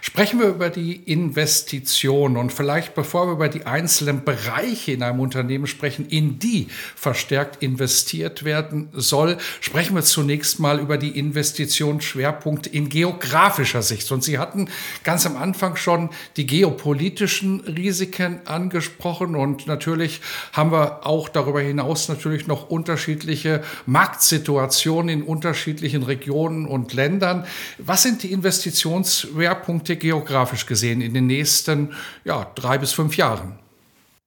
Sprechen 0.03 0.39
wir 0.39 0.49
über 0.49 0.69
die 0.69 0.97
Investitionen 0.97 2.37
und 2.37 2.53
vielleicht 2.53 2.95
bevor 2.95 3.27
wir 3.27 3.33
über 3.33 3.49
die 3.49 3.65
einzelnen 3.65 4.23
Bereiche 4.23 4.93
in 4.93 5.03
einem 5.03 5.21
Unternehmen 5.21 5.67
sprechen, 5.67 6.07
in 6.07 6.39
die 6.39 6.69
verstärkt 6.95 7.63
investiert 7.63 8.45
werden 8.45 8.91
soll, 8.93 9.39
sprechen 9.61 9.97
wir 9.97 10.03
zunächst 10.03 10.61
mal 10.61 10.79
über 10.79 10.99
die 10.99 11.19
Investitionsschwerpunkte 11.19 12.69
in 12.69 12.91
geografischer 12.91 13.81
Sicht. 13.81 14.13
Und 14.13 14.23
Sie 14.23 14.39
hatten 14.39 14.69
ganz 15.05 15.25
am 15.25 15.39
Anfang 15.39 15.77
schon 15.77 16.11
die 16.37 16.47
geopolitischen 16.47 17.61
Risiken 17.61 18.41
angesprochen 18.45 19.37
und 19.37 19.67
natürlich 19.67 20.21
haben 20.53 20.71
wir 20.71 21.07
auch 21.07 21.31
darüber 21.31 21.63
hinaus 21.63 22.11
natürlich 22.11 22.47
noch 22.47 22.69
unterschiedliche 22.69 23.63
Marktsituationen 23.87 25.21
in 25.21 25.23
unterschiedlichen 25.23 26.03
Regionen 26.03 26.67
und 26.67 26.93
Ländern. 26.93 27.47
Was 27.79 28.03
sind 28.03 28.23
die 28.23 28.31
Investitions 28.31 29.14
Schwerpunkte 29.21 29.97
geografisch 29.97 30.67
gesehen 30.67 31.01
in 31.01 31.15
den 31.15 31.27
nächsten 31.27 31.95
ja, 32.25 32.51
drei 32.55 32.79
bis 32.79 32.93
fünf 32.93 33.17
Jahren? 33.17 33.59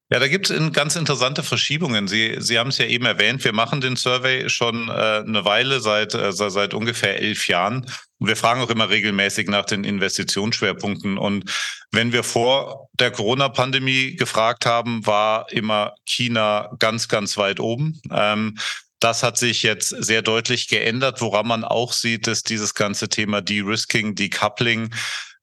Ja, 0.10 0.20
da 0.20 0.29
gibt 0.29 0.50
es 0.50 0.72
ganz 0.72 0.96
interessante 0.96 1.44
Verschiebungen. 1.44 2.08
Sie, 2.08 2.38
Sie 2.39 2.58
haben 2.58 2.70
es 2.70 2.77
ja 2.77 2.86
eben 2.86 3.06
erwähnt, 3.06 3.44
wir 3.44 3.51
machen 3.51 3.82
den 3.82 3.98
Survey 3.98 4.50
schon 4.50 4.88
äh, 4.88 4.91
eine 4.91 5.44
Weile, 5.44 5.82
seit, 5.82 6.13
äh, 6.13 6.32
seit 6.32 6.74
ungefähr 6.74 7.20
elf 7.20 7.50
Jahren. 7.50 7.86
Und 8.17 8.27
wir 8.27 8.38
fragen 8.38 8.62
auch 8.62 8.70
immer 8.70 8.89
regelmäßig 8.89 9.50
nach 9.50 9.65
den 9.65 9.84
Investitionsschwerpunkten. 9.84 11.17
Und 11.17 11.51
wenn 11.91 12.13
wir 12.13 12.24
vor 12.24 12.88
der 12.94 13.12
Corona-Pandemie 13.12 14.15
gefragt 14.15 14.65
haben, 14.65 15.06
war 15.06 15.51
immer 15.51 15.94
China 16.06 16.72
ganz, 16.79 17.10
ganz 17.10 17.36
weit 17.36 17.60
oben. 17.60 18.00
Ähm, 18.10 18.58
das 19.00 19.24
hat 19.24 19.38
sich 19.38 19.63
jetzt 19.63 19.89
sehr 19.89 20.22
deutlich 20.22 20.68
geändert, 20.68 21.22
woran 21.22 21.48
man 21.48 21.63
auch 21.63 21.94
sieht, 21.94 22.27
dass 22.27 22.44
dieses 22.44 22.74
ganze 22.74 23.10
Thema 23.10 23.42
De-Risking, 23.42 24.16
Decoupling 24.16 24.94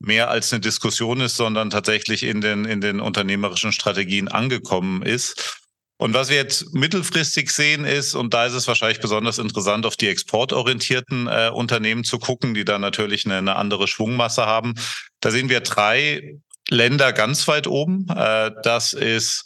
mehr 0.00 0.28
als 0.28 0.52
eine 0.52 0.60
Diskussion 0.60 1.20
ist, 1.20 1.36
sondern 1.36 1.70
tatsächlich 1.70 2.24
in 2.24 2.40
den, 2.40 2.64
in 2.64 2.80
den 2.80 3.00
unternehmerischen 3.00 3.72
Strategien 3.72 4.28
angekommen 4.28 5.02
ist. 5.02 5.60
Und 5.96 6.12
was 6.12 6.28
wir 6.28 6.36
jetzt 6.36 6.74
mittelfristig 6.74 7.50
sehen 7.50 7.84
ist, 7.84 8.14
und 8.14 8.34
da 8.34 8.46
ist 8.46 8.54
es 8.54 8.66
wahrscheinlich 8.66 9.00
besonders 9.00 9.38
interessant, 9.38 9.86
auf 9.86 9.96
die 9.96 10.08
exportorientierten 10.08 11.28
äh, 11.28 11.50
Unternehmen 11.54 12.02
zu 12.02 12.18
gucken, 12.18 12.54
die 12.54 12.64
da 12.64 12.78
natürlich 12.78 13.24
eine, 13.24 13.38
eine 13.38 13.56
andere 13.56 13.86
Schwungmasse 13.86 14.44
haben. 14.44 14.74
Da 15.20 15.30
sehen 15.30 15.48
wir 15.48 15.60
drei 15.60 16.34
Länder 16.68 17.12
ganz 17.12 17.46
weit 17.46 17.68
oben. 17.68 18.08
Äh, 18.08 18.50
das 18.64 18.92
ist 18.92 19.44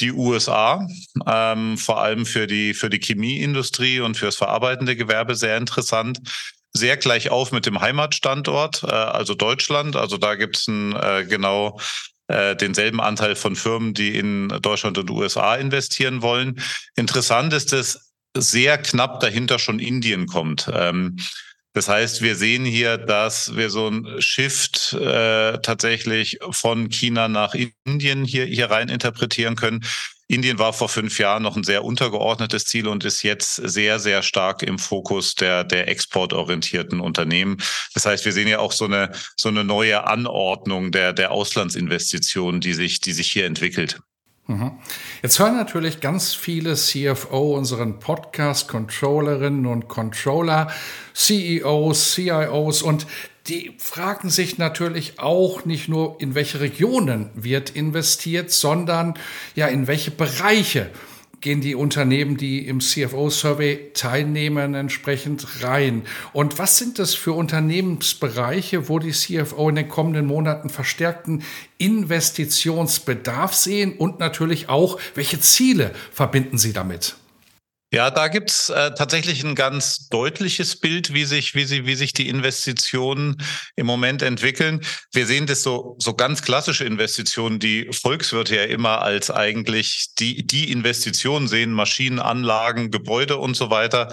die 0.00 0.12
USA, 0.12 0.86
ähm, 1.26 1.76
vor 1.78 2.00
allem 2.00 2.26
für 2.26 2.46
die, 2.46 2.74
für 2.74 2.90
die 2.90 3.00
Chemieindustrie 3.00 4.00
und 4.00 4.16
fürs 4.16 4.36
verarbeitende 4.36 4.96
Gewerbe 4.96 5.34
sehr 5.34 5.56
interessant. 5.56 6.20
Sehr 6.72 6.96
gleich 6.96 7.30
auf 7.30 7.50
mit 7.50 7.66
dem 7.66 7.80
Heimatstandort, 7.80 8.84
äh, 8.84 8.88
also 8.88 9.34
Deutschland. 9.34 9.96
Also 9.96 10.18
da 10.18 10.34
gibt 10.34 10.56
es 10.56 10.68
äh, 10.68 11.24
genau 11.24 11.80
äh, 12.28 12.54
denselben 12.54 13.00
Anteil 13.00 13.36
von 13.36 13.56
Firmen, 13.56 13.94
die 13.94 14.16
in 14.16 14.48
Deutschland 14.60 14.98
und 14.98 15.10
USA 15.10 15.56
investieren 15.56 16.22
wollen. 16.22 16.60
Interessant 16.94 17.52
ist, 17.52 17.72
dass 17.72 18.12
sehr 18.36 18.78
knapp 18.78 19.20
dahinter 19.20 19.58
schon 19.58 19.78
Indien 19.78 20.26
kommt. 20.26 20.70
Ähm, 20.72 21.16
das 21.74 21.88
heißt, 21.88 22.22
wir 22.22 22.34
sehen 22.34 22.64
hier, 22.64 22.96
dass 22.98 23.54
wir 23.56 23.70
so 23.70 23.88
ein 23.88 24.20
Shift 24.20 24.94
äh, 24.94 25.58
tatsächlich 25.60 26.38
von 26.50 26.88
China 26.88 27.28
nach 27.28 27.54
Indien 27.84 28.24
hier, 28.24 28.46
hier 28.46 28.70
rein 28.70 28.88
interpretieren 28.88 29.54
können. 29.54 29.84
Indien 30.30 30.58
war 30.58 30.74
vor 30.74 30.90
fünf 30.90 31.18
Jahren 31.18 31.42
noch 31.42 31.56
ein 31.56 31.64
sehr 31.64 31.84
untergeordnetes 31.84 32.64
Ziel 32.64 32.86
und 32.86 33.04
ist 33.04 33.22
jetzt 33.22 33.56
sehr, 33.56 33.98
sehr 33.98 34.22
stark 34.22 34.62
im 34.62 34.78
Fokus 34.78 35.34
der, 35.34 35.64
der 35.64 35.88
exportorientierten 35.88 37.00
Unternehmen. 37.00 37.56
Das 37.94 38.04
heißt, 38.04 38.26
wir 38.26 38.32
sehen 38.32 38.48
ja 38.48 38.58
auch 38.58 38.72
so 38.72 38.84
eine, 38.84 39.10
so 39.36 39.48
eine 39.48 39.64
neue 39.64 40.06
Anordnung 40.06 40.92
der, 40.92 41.14
der 41.14 41.30
Auslandsinvestitionen, 41.30 42.60
die 42.60 42.74
sich, 42.74 43.00
die 43.00 43.12
sich 43.12 43.32
hier 43.32 43.46
entwickelt. 43.46 44.00
Mhm. 44.48 44.72
Jetzt 45.22 45.38
hören 45.38 45.56
natürlich 45.56 46.00
ganz 46.00 46.34
viele 46.34 46.74
CFO 46.74 47.54
unseren 47.54 47.98
Podcast, 47.98 48.66
Controllerinnen 48.66 49.66
und 49.66 49.88
Controller, 49.88 50.70
CEOs, 51.14 52.14
CIOs 52.14 52.80
und 52.80 53.06
die 53.48 53.74
fragen 53.78 54.30
sich 54.30 54.56
natürlich 54.56 55.20
auch 55.20 55.66
nicht 55.66 55.88
nur, 55.88 56.16
in 56.18 56.34
welche 56.34 56.60
Regionen 56.60 57.30
wird 57.34 57.70
investiert, 57.70 58.50
sondern 58.50 59.14
ja, 59.54 59.66
in 59.66 59.86
welche 59.86 60.10
Bereiche 60.10 60.90
gehen 61.40 61.60
die 61.60 61.74
Unternehmen, 61.74 62.36
die 62.36 62.66
im 62.66 62.80
CFO-Survey 62.80 63.92
teilnehmen, 63.94 64.74
entsprechend 64.74 65.62
rein. 65.62 66.02
Und 66.32 66.58
was 66.58 66.78
sind 66.78 66.98
das 66.98 67.14
für 67.14 67.32
Unternehmensbereiche, 67.32 68.88
wo 68.88 68.98
die 68.98 69.12
CFO 69.12 69.68
in 69.68 69.76
den 69.76 69.88
kommenden 69.88 70.26
Monaten 70.26 70.68
verstärkten 70.68 71.42
Investitionsbedarf 71.78 73.54
sehen 73.54 73.94
und 73.96 74.18
natürlich 74.18 74.68
auch, 74.68 74.98
welche 75.14 75.40
Ziele 75.40 75.92
verbinden 76.12 76.58
sie 76.58 76.72
damit? 76.72 77.16
Ja, 77.90 78.10
da 78.10 78.28
gibt's 78.28 78.68
äh, 78.68 78.92
tatsächlich 78.92 79.42
ein 79.42 79.54
ganz 79.54 80.08
deutliches 80.08 80.78
Bild, 80.78 81.14
wie 81.14 81.24
sich, 81.24 81.54
wie, 81.54 81.64
sie, 81.64 81.86
wie 81.86 81.94
sich 81.94 82.12
die 82.12 82.28
Investitionen 82.28 83.42
im 83.76 83.86
Moment 83.86 84.20
entwickeln. 84.20 84.82
Wir 85.14 85.24
sehen 85.24 85.46
das 85.46 85.62
so, 85.62 85.96
so 85.98 86.12
ganz 86.12 86.42
klassische 86.42 86.84
Investitionen, 86.84 87.58
die 87.58 87.88
Volkswirte 87.90 88.56
ja 88.56 88.64
immer 88.64 89.00
als 89.00 89.30
eigentlich 89.30 90.08
die, 90.18 90.46
die 90.46 90.70
Investitionen 90.70 91.48
sehen, 91.48 91.72
Maschinen, 91.72 92.18
Anlagen, 92.18 92.90
Gebäude 92.90 93.38
und 93.38 93.56
so 93.56 93.70
weiter 93.70 94.12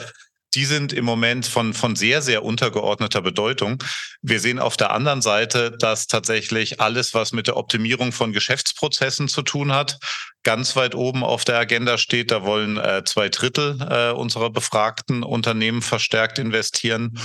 die 0.55 0.65
sind 0.65 0.93
im 0.93 1.05
Moment 1.05 1.45
von, 1.45 1.73
von 1.73 1.95
sehr, 1.95 2.21
sehr 2.21 2.43
untergeordneter 2.43 3.21
Bedeutung. 3.21 3.83
Wir 4.21 4.39
sehen 4.39 4.59
auf 4.59 4.77
der 4.77 4.91
anderen 4.91 5.21
Seite, 5.21 5.71
dass 5.77 6.07
tatsächlich 6.07 6.79
alles, 6.79 7.13
was 7.13 7.33
mit 7.33 7.47
der 7.47 7.57
Optimierung 7.57 8.11
von 8.11 8.31
Geschäftsprozessen 8.31 9.27
zu 9.27 9.41
tun 9.41 9.73
hat, 9.73 9.99
ganz 10.43 10.75
weit 10.75 10.95
oben 10.95 11.23
auf 11.23 11.43
der 11.43 11.57
Agenda 11.57 11.97
steht. 11.97 12.31
Da 12.31 12.43
wollen 12.43 12.77
äh, 12.77 13.03
zwei 13.05 13.29
Drittel 13.29 13.77
äh, 13.89 14.11
unserer 14.11 14.49
befragten 14.49 15.23
Unternehmen 15.23 15.81
verstärkt 15.81 16.39
investieren. 16.39 17.19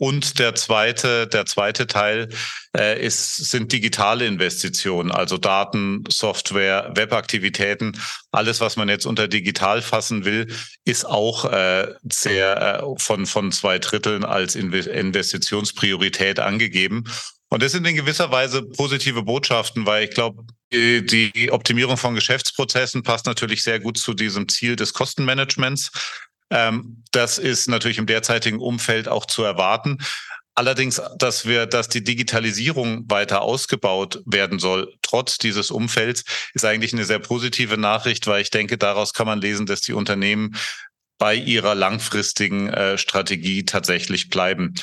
Und 0.00 0.38
der 0.38 0.54
zweite, 0.54 1.26
der 1.26 1.44
zweite 1.44 1.88
Teil 1.88 2.28
äh, 2.76 3.04
ist, 3.04 3.50
sind 3.50 3.72
digitale 3.72 4.26
Investitionen, 4.26 5.10
also 5.10 5.38
Daten, 5.38 6.04
Software, 6.08 6.92
Webaktivitäten. 6.94 8.00
Alles, 8.30 8.60
was 8.60 8.76
man 8.76 8.88
jetzt 8.88 9.06
unter 9.06 9.26
digital 9.26 9.82
fassen 9.82 10.24
will, 10.24 10.54
ist 10.84 11.04
auch 11.04 11.46
äh, 11.46 11.88
sehr 12.08 12.80
äh, 12.80 13.02
von, 13.02 13.26
von 13.26 13.50
zwei 13.50 13.80
Dritteln 13.80 14.24
als 14.24 14.54
Investitionspriorität 14.54 16.38
angegeben. 16.38 17.02
Und 17.48 17.64
das 17.64 17.72
sind 17.72 17.84
in 17.84 17.96
gewisser 17.96 18.30
Weise 18.30 18.62
positive 18.62 19.24
Botschaften, 19.24 19.84
weil 19.84 20.04
ich 20.04 20.10
glaube, 20.10 20.44
die 20.70 21.48
Optimierung 21.50 21.96
von 21.96 22.14
Geschäftsprozessen 22.14 23.02
passt 23.02 23.26
natürlich 23.26 23.62
sehr 23.62 23.80
gut 23.80 23.96
zu 23.96 24.12
diesem 24.12 24.48
Ziel 24.48 24.76
des 24.76 24.92
Kostenmanagements. 24.92 25.90
Ähm, 26.50 27.02
das 27.12 27.38
ist 27.38 27.68
natürlich 27.68 27.98
im 27.98 28.06
derzeitigen 28.06 28.60
Umfeld 28.60 29.08
auch 29.08 29.26
zu 29.26 29.42
erwarten. 29.42 29.98
Allerdings, 30.54 31.00
dass 31.18 31.46
wir, 31.46 31.66
dass 31.66 31.88
die 31.88 32.02
Digitalisierung 32.02 33.08
weiter 33.08 33.42
ausgebaut 33.42 34.20
werden 34.26 34.58
soll, 34.58 34.92
trotz 35.02 35.38
dieses 35.38 35.70
Umfelds, 35.70 36.24
ist 36.52 36.64
eigentlich 36.64 36.92
eine 36.92 37.04
sehr 37.04 37.20
positive 37.20 37.78
Nachricht, 37.78 38.26
weil 38.26 38.42
ich 38.42 38.50
denke, 38.50 38.76
daraus 38.76 39.12
kann 39.12 39.28
man 39.28 39.40
lesen, 39.40 39.66
dass 39.66 39.82
die 39.82 39.92
Unternehmen 39.92 40.56
bei 41.16 41.36
ihrer 41.36 41.76
langfristigen 41.76 42.70
äh, 42.70 42.98
Strategie 42.98 43.64
tatsächlich 43.64 44.30
bleiben. 44.30 44.74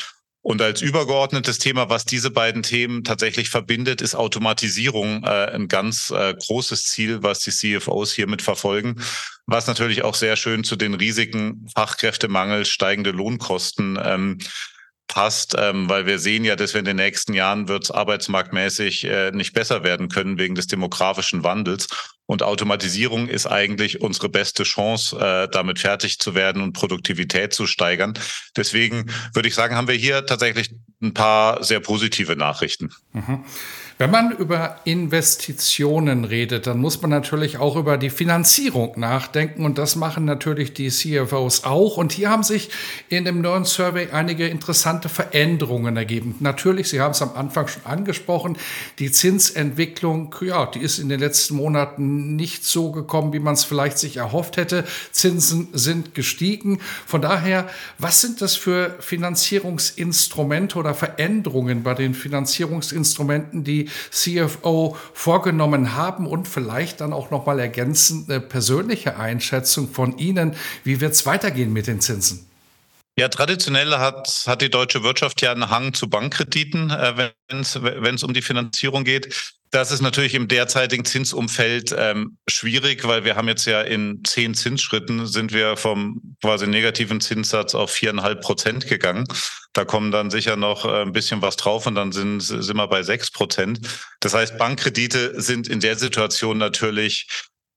Und 0.46 0.62
als 0.62 0.84
übergeordnetes 0.84 1.58
Thema, 1.58 1.90
was 1.90 2.06
diese 2.06 2.30
beiden 2.30 2.62
Themen 2.62 3.04
tatsächlich 3.04 3.50
verbindet, 3.50 4.00
ist 4.00 4.14
Automatisierung 4.14 5.24
äh, 5.24 5.48
ein 5.52 5.68
ganz 5.68 6.12
äh, 6.12 6.36
großes 6.36 6.86
Ziel, 6.86 7.24
was 7.24 7.40
die 7.40 7.50
CFOs 7.50 8.14
hiermit 8.14 8.44
verfolgen, 8.44 9.02
was 9.48 9.66
natürlich 9.66 10.04
auch 10.04 10.14
sehr 10.14 10.36
schön 10.36 10.64
zu 10.64 10.76
den 10.76 10.94
Risiken 10.94 11.66
Fachkräftemangel, 11.74 12.66
steigende 12.66 13.10
Lohnkosten 13.10 13.98
ähm, 14.00 14.38
passt, 15.08 15.56
ähm, 15.58 15.90
weil 15.90 16.06
wir 16.06 16.20
sehen 16.20 16.46
ja, 16.46 16.56
dass 16.56 16.74
wir 16.74 16.80
in 16.80 16.86
den 16.86 16.98
nächsten 16.98 17.34
Jahren 17.34 17.68
wird 17.68 17.84
es 17.84 17.92
arbeitsmarktmäßig 17.92 19.06
äh, 19.06 19.32
nicht 19.32 19.54
besser 19.54 19.84
werden 19.84 20.10
können 20.10 20.38
wegen 20.38 20.56
des 20.56 20.68
demografischen 20.68 21.44
Wandels. 21.44 21.88
Und 22.28 22.42
Automatisierung 22.42 23.28
ist 23.28 23.46
eigentlich 23.46 24.02
unsere 24.02 24.30
beste 24.30 24.64
Chance, 24.64 25.18
äh, 25.20 25.48
damit 25.52 25.80
fertig 25.80 26.20
zu 26.20 26.34
werden 26.34 26.62
und 26.62 26.74
Produktivität 26.74 27.54
zu 27.54 27.68
steigern. 27.68 28.14
Deswegen 28.58 29.12
würde 29.34 29.48
ich 29.48 29.56
sagen, 29.56 29.76
haben 29.76 29.88
wir 29.88 29.96
hier 29.96 30.26
tatsächlich 30.26 30.72
ein 31.02 31.14
paar 31.14 31.64
sehr 31.64 31.80
positive 31.80 32.36
Nachrichten. 32.36 32.92
Mhm. 33.14 33.46
Wenn 33.98 34.12
man 34.12 34.32
über 34.32 34.82
Investitionen 34.84 36.26
redet, 36.26 36.68
dann 36.68 36.80
muss 36.80 37.02
man 37.02 37.10
natürlich 37.12 37.60
auch 37.60 37.78
über 37.78 37.98
die 37.98 38.10
Finanzierung 38.10 39.00
nachdenken 39.00 39.64
und 39.64 39.78
das 39.78 39.96
machen 39.96 40.26
natürlich 40.26 40.74
die 40.74 40.90
CFOs 40.90 41.64
auch. 41.64 41.96
Und 41.96 42.12
hier 42.12 42.30
haben 42.30 42.44
sich 42.44 42.70
in 43.08 43.24
dem 43.24 43.40
neuen 43.40 43.64
Survey 43.64 44.10
einige 44.12 44.48
interessante 44.48 45.08
Veränderungen 45.08 45.96
ergeben. 45.96 46.36
Natürlich, 46.42 46.90
Sie 46.90 47.00
haben 47.00 47.12
es 47.12 47.22
am 47.22 47.36
Anfang 47.36 47.70
schon 47.70 47.86
angesprochen, 47.86 48.58
die 49.00 49.14
Zinsentwicklung, 49.14 50.36
ja, 50.42 50.66
die 50.66 50.80
ist 50.80 51.00
in 51.00 51.08
den 51.08 51.22
letzten 51.22 51.56
Monaten 51.56 52.36
nicht 52.36 52.66
so 52.66 52.92
gekommen, 52.92 53.32
wie 53.32 53.40
man 53.40 53.54
es 53.54 53.64
vielleicht 53.64 53.98
sich 53.98 54.18
erhofft 54.18 54.58
hätte. 54.58 54.84
Zinsen 55.12 55.70
sind 55.72 56.14
gestiegen. 56.14 56.82
Von 57.06 57.22
daher, 57.22 57.70
was 57.98 58.20
sind 58.20 58.42
das 58.42 58.58
für 58.58 58.98
Finanzierungsinstrumente 59.00 60.78
oder 60.78 60.94
Veränderungen 60.94 61.82
bei 61.82 61.94
den 61.94 62.14
Finanzierungsinstrumenten, 62.14 63.64
die 63.64 63.85
CFO 64.12 64.98
vorgenommen 65.14 65.96
haben 65.96 66.28
und 66.28 66.48
vielleicht 66.48 67.02
dann 67.02 67.14
auch 67.14 67.32
noch 67.32 67.46
mal 67.46 67.60
ergänzend 67.60 68.30
eine 68.30 68.40
persönliche 68.40 69.18
Einschätzung 69.18 69.90
von 69.90 70.18
Ihnen. 70.18 70.56
Wie 70.84 71.02
wird 71.02 71.14
es 71.14 71.26
weitergehen 71.26 71.74
mit 71.74 71.88
den 71.88 72.02
Zinsen? 72.02 72.48
Ja, 73.18 73.30
traditionell 73.30 73.92
hat, 73.92 74.44
hat 74.46 74.62
die 74.62 74.70
deutsche 74.70 75.04
Wirtschaft 75.04 75.42
ja 75.42 75.52
einen 75.52 75.70
Hang 75.70 75.94
zu 75.94 76.10
Bankkrediten, 76.10 76.90
äh, 76.90 77.32
wenn 77.48 78.16
es 78.16 78.24
um 78.24 78.34
die 78.34 78.42
Finanzierung 78.42 79.06
geht. 79.06 79.54
Das 79.76 79.92
ist 79.92 80.00
natürlich 80.00 80.36
im 80.36 80.48
derzeitigen 80.48 81.04
Zinsumfeld 81.04 81.94
ähm, 81.98 82.38
schwierig, 82.48 83.06
weil 83.06 83.26
wir 83.26 83.36
haben 83.36 83.50
jetzt 83.50 83.66
ja 83.66 83.82
in 83.82 84.24
zehn 84.24 84.54
Zinsschritten 84.54 85.28
sind 85.28 85.52
wir 85.52 85.76
vom 85.76 86.38
quasi 86.42 86.66
negativen 86.66 87.20
Zinssatz 87.20 87.76
auf 87.76 87.92
viereinhalb 87.92 88.40
Prozent 88.40 88.88
gegangen. 88.88 89.28
Da 89.74 89.84
kommen 89.84 90.12
dann 90.12 90.32
sicher 90.32 90.56
noch 90.56 90.86
äh, 90.86 91.02
ein 91.02 91.12
bisschen 91.12 91.42
was 91.42 91.58
drauf 91.58 91.88
und 91.88 91.96
dann 91.96 92.14
sind, 92.14 92.40
sind 92.40 92.78
wir 92.78 92.88
bei 92.88 93.04
sechs 93.04 93.32
Prozent. 93.32 93.82
Das 94.22 94.34
heißt, 94.34 94.58
Bankkredite 94.58 95.42
sind 95.42 95.68
in 95.68 95.82
der 95.82 95.98
Situation 95.98 96.58
natürlich 96.58 97.28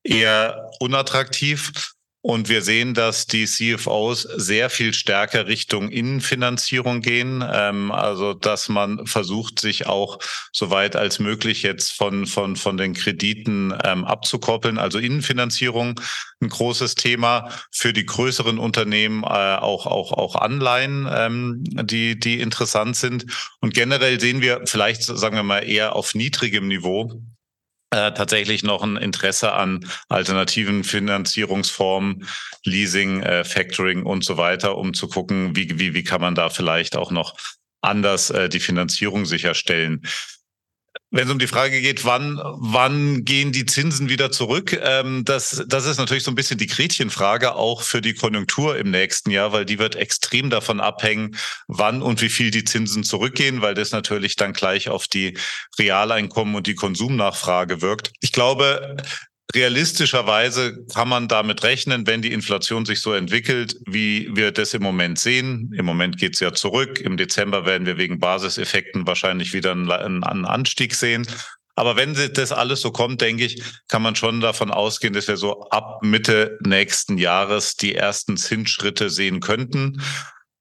eher 0.05 0.71
unattraktiv. 0.79 1.73
Und 2.21 2.49
wir 2.49 2.63
sehen, 2.63 2.95
dass 2.95 3.27
die 3.27 3.47
CFOs 3.47 4.23
sehr 4.23 4.71
viel 4.71 4.93
stärker 4.93 5.47
Richtung 5.47 5.89
Innenfinanzierung 5.89 7.01
gehen. 7.01 7.45
Ähm, 7.49 7.93
also, 7.93 8.35
dass 8.35 8.69
man 8.69 9.07
versucht, 9.07 9.61
sich 9.61 9.87
auch 9.87 10.19
so 10.53 10.71
weit 10.71 10.97
als 10.97 11.21
möglich 11.21 11.63
jetzt 11.63 11.93
von, 11.93 12.27
von, 12.27 12.57
von 12.57 12.77
den 12.77 12.95
Krediten 12.95 13.73
ähm, 13.85 14.05
abzukoppeln. 14.05 14.79
Also 14.79 14.99
Innenfinanzierung 14.99 16.01
ein 16.41 16.49
großes 16.49 16.97
Thema 16.97 17.51
für 17.71 17.93
die 17.93 18.07
größeren 18.07 18.59
Unternehmen, 18.59 19.23
äh, 19.23 19.27
auch, 19.27 19.87
auch, 19.87 20.13
auch 20.13 20.35
Anleihen, 20.35 21.09
ähm, 21.11 21.63
die, 21.63 22.19
die 22.19 22.41
interessant 22.41 22.97
sind. 22.97 23.27
Und 23.61 23.75
generell 23.75 24.19
sehen 24.19 24.41
wir 24.41 24.63
vielleicht, 24.67 25.05
sagen 25.05 25.37
wir 25.37 25.45
mal, 25.45 25.61
eher 25.61 25.95
auf 25.95 26.17
niedrigem 26.17 26.67
Niveau 26.67 27.23
äh, 27.91 28.13
tatsächlich 28.13 28.63
noch 28.63 28.83
ein 28.83 28.97
Interesse 28.97 29.53
an 29.53 29.87
alternativen 30.09 30.85
Finanzierungsformen, 30.85 32.27
Leasing, 32.65 33.23
äh, 33.23 33.45
Factoring 33.45 34.03
und 34.03 34.25
so 34.25 34.37
weiter, 34.37 34.77
um 34.77 34.93
zu 34.95 35.09
gucken, 35.09 35.57
wie, 35.57 35.79
wie, 35.79 35.95
wie 35.95 36.05
kann 36.05 36.21
man 36.21 36.35
da 36.35 36.51
vielleicht 36.51 36.97
auch 36.97 37.11
noch 37.11 37.37
anders 37.81 38.31
äh, 38.31 38.49
die 38.49 38.61
Finanzierung 38.61 39.25
sicherstellen. 39.25 40.03
Wenn 41.11 41.27
es 41.27 41.33
um 41.33 41.39
die 41.39 41.47
Frage 41.47 41.81
geht, 41.81 42.05
wann, 42.05 42.39
wann 42.59 43.25
gehen 43.25 43.51
die 43.51 43.65
Zinsen 43.65 44.11
wieder 44.11 44.31
zurück, 44.31 44.79
ähm, 44.83 45.25
das, 45.25 45.65
das 45.67 45.87
ist 45.87 45.97
natürlich 45.97 46.23
so 46.23 46.31
ein 46.31 46.35
bisschen 46.35 46.59
die 46.59 46.67
Gretchenfrage 46.67 47.55
auch 47.55 47.81
für 47.81 48.03
die 48.03 48.13
Konjunktur 48.13 48.77
im 48.77 48.91
nächsten 48.91 49.31
Jahr, 49.31 49.53
weil 49.53 49.65
die 49.65 49.79
wird 49.79 49.97
extrem 49.97 50.51
davon 50.51 50.81
abhängen, 50.81 51.37
wann 51.67 52.03
und 52.03 52.21
wie 52.21 52.29
viel 52.29 52.51
die 52.51 52.65
Zinsen 52.65 53.05
zurückgehen, 53.05 53.63
weil 53.63 53.75
das 53.75 53.91
natürlich 53.91 54.37
dann 54.37 54.53
gleich 54.53 54.91
auf 54.91 55.07
die 55.07 55.39
Realeinkommen 55.79 56.55
und 56.55 56.67
die 56.67 56.75
Konsumnachfrage 56.75 57.81
wirkt. 57.81 58.13
Ich 58.21 58.33
glaube, 58.33 58.97
Realistischerweise 59.55 60.85
kann 60.95 61.09
man 61.09 61.27
damit 61.27 61.63
rechnen, 61.63 62.07
wenn 62.07 62.21
die 62.21 62.33
Inflation 62.33 62.85
sich 62.85 63.01
so 63.01 63.15
entwickelt, 63.15 63.77
wie 63.87 64.29
wir 64.37 64.53
das 64.53 64.75
im 64.75 64.83
Moment 64.83 65.19
sehen. 65.19 65.73
Im 65.75 65.87
Moment 65.87 66.19
geht 66.19 66.35
es 66.35 66.41
ja 66.41 66.53
zurück. 66.53 67.01
Im 67.01 67.17
Dezember 67.17 67.65
werden 67.65 67.87
wir 67.87 67.97
wegen 67.97 68.21
Basiseffekten 68.21 69.07
wahrscheinlich 69.07 69.55
wieder 69.55 69.73
einen, 69.73 70.23
Anstieg 70.23 70.95
sehen. 70.95 71.27
Aber 71.77 71.97
wenn 71.97 72.15
das 72.35 72.53
alles 72.53 72.83
so 72.83 72.91
kommt, 72.91 73.23
denke 73.23 73.45
ich, 73.45 73.63
kann 73.89 74.03
man 74.03 74.17
schon 74.17 74.41
davon 74.41 74.71
ausgehen, 74.71 75.15
dass 75.15 75.29
wir 75.29 75.39
so 75.39 75.63
ab 75.71 76.03
Mitte 76.03 76.59
nächsten 76.63 77.17
Jahres 77.17 77.77
die 77.77 77.95
ersten 77.95 78.37
Zinsschritte 78.37 79.09
sehen 79.09 79.41
könnten. 79.41 80.03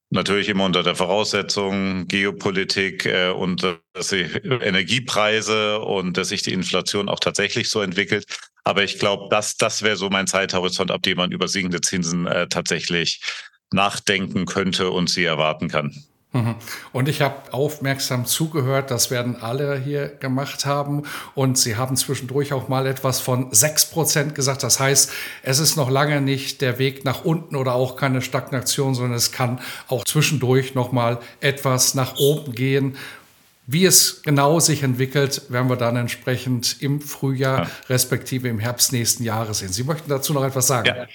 Natürlich 0.10 0.48
immer 0.48 0.64
unter 0.64 0.84
der 0.84 0.96
Voraussetzung 0.96 2.08
Geopolitik 2.08 3.06
äh, 3.06 3.30
und 3.30 3.64
äh, 3.64 3.76
dass 3.94 4.10
sich 4.10 4.44
Energiepreise 4.46 5.80
und 5.80 6.16
dass 6.16 6.30
sich 6.30 6.44
die 6.44 6.54
Inflation 6.54 7.10
auch 7.10 7.20
tatsächlich 7.20 7.70
so 7.70 7.82
entwickelt. 7.82 8.26
Aber 8.64 8.84
ich 8.84 9.00
glaube, 9.00 9.28
das, 9.30 9.58
das 9.58 9.82
wäre 9.82 9.98
so 9.98 10.10
mein 10.10 10.28
Zeithorizont, 10.28 10.92
ab 10.92 11.04
dem 11.04 11.18
man 11.18 11.32
über 11.32 11.48
sinkende 11.50 11.82
Zinsen 11.82 12.26
äh, 12.26 12.48
tatsächlich 12.48 13.22
nachdenken 13.74 14.46
könnte 14.46 14.92
und 14.92 15.10
sie 15.10 15.26
erwarten 15.26 15.68
kann. 15.68 15.94
Mhm. 16.34 16.56
Und 16.92 17.08
ich 17.08 17.22
habe 17.22 17.54
aufmerksam 17.54 18.26
zugehört, 18.26 18.92
das 18.92 19.12
werden 19.12 19.38
alle 19.42 19.80
hier 19.80 20.08
gemacht 20.08 20.66
haben. 20.66 21.04
Und 21.36 21.58
Sie 21.58 21.78
haben 21.78 21.96
zwischendurch 21.96 22.54
auch 22.54 22.68
mal 22.68 22.86
etwas 22.86 23.22
von 23.22 23.52
6% 23.52 24.32
gesagt. 24.32 24.64
Das 24.64 24.80
heißt, 24.80 25.12
es 25.44 25.60
ist 25.60 25.78
noch 25.78 25.90
lange 25.90 26.22
nicht 26.22 26.62
der 26.62 26.80
Weg 26.80 27.06
nach 27.06 27.24
unten 27.24 27.56
oder 27.56 27.74
auch 27.74 27.96
keine 27.96 28.22
Stagnation, 28.22 28.94
sondern 28.94 29.14
es 29.14 29.32
kann 29.32 29.60
auch 29.88 30.04
zwischendurch 30.04 30.76
noch 30.76 30.92
mal 30.92 31.20
etwas 31.40 31.96
nach 31.96 32.18
oben 32.18 32.54
gehen. 32.54 32.98
Wie 33.70 33.86
es 33.86 34.22
genau 34.22 34.62
sich 34.62 34.84
entwickelt, 34.84 35.44
werden 35.50 35.70
wir 35.70 35.76
dann 35.76 35.98
entsprechend 35.98 36.82
im 36.82 37.02
Frühjahr 37.02 37.64
ja. 37.64 37.70
respektive 37.90 38.48
im 38.48 38.60
Herbst 38.60 38.94
nächsten 38.94 39.24
Jahres 39.24 39.60
sehen. 39.60 39.74
Sie 39.74 39.84
möchten 39.84 40.10
dazu 40.10 40.34
noch 40.34 40.46
etwas 40.46 40.68
sagen? 40.68 40.88
Ja. 40.88 41.06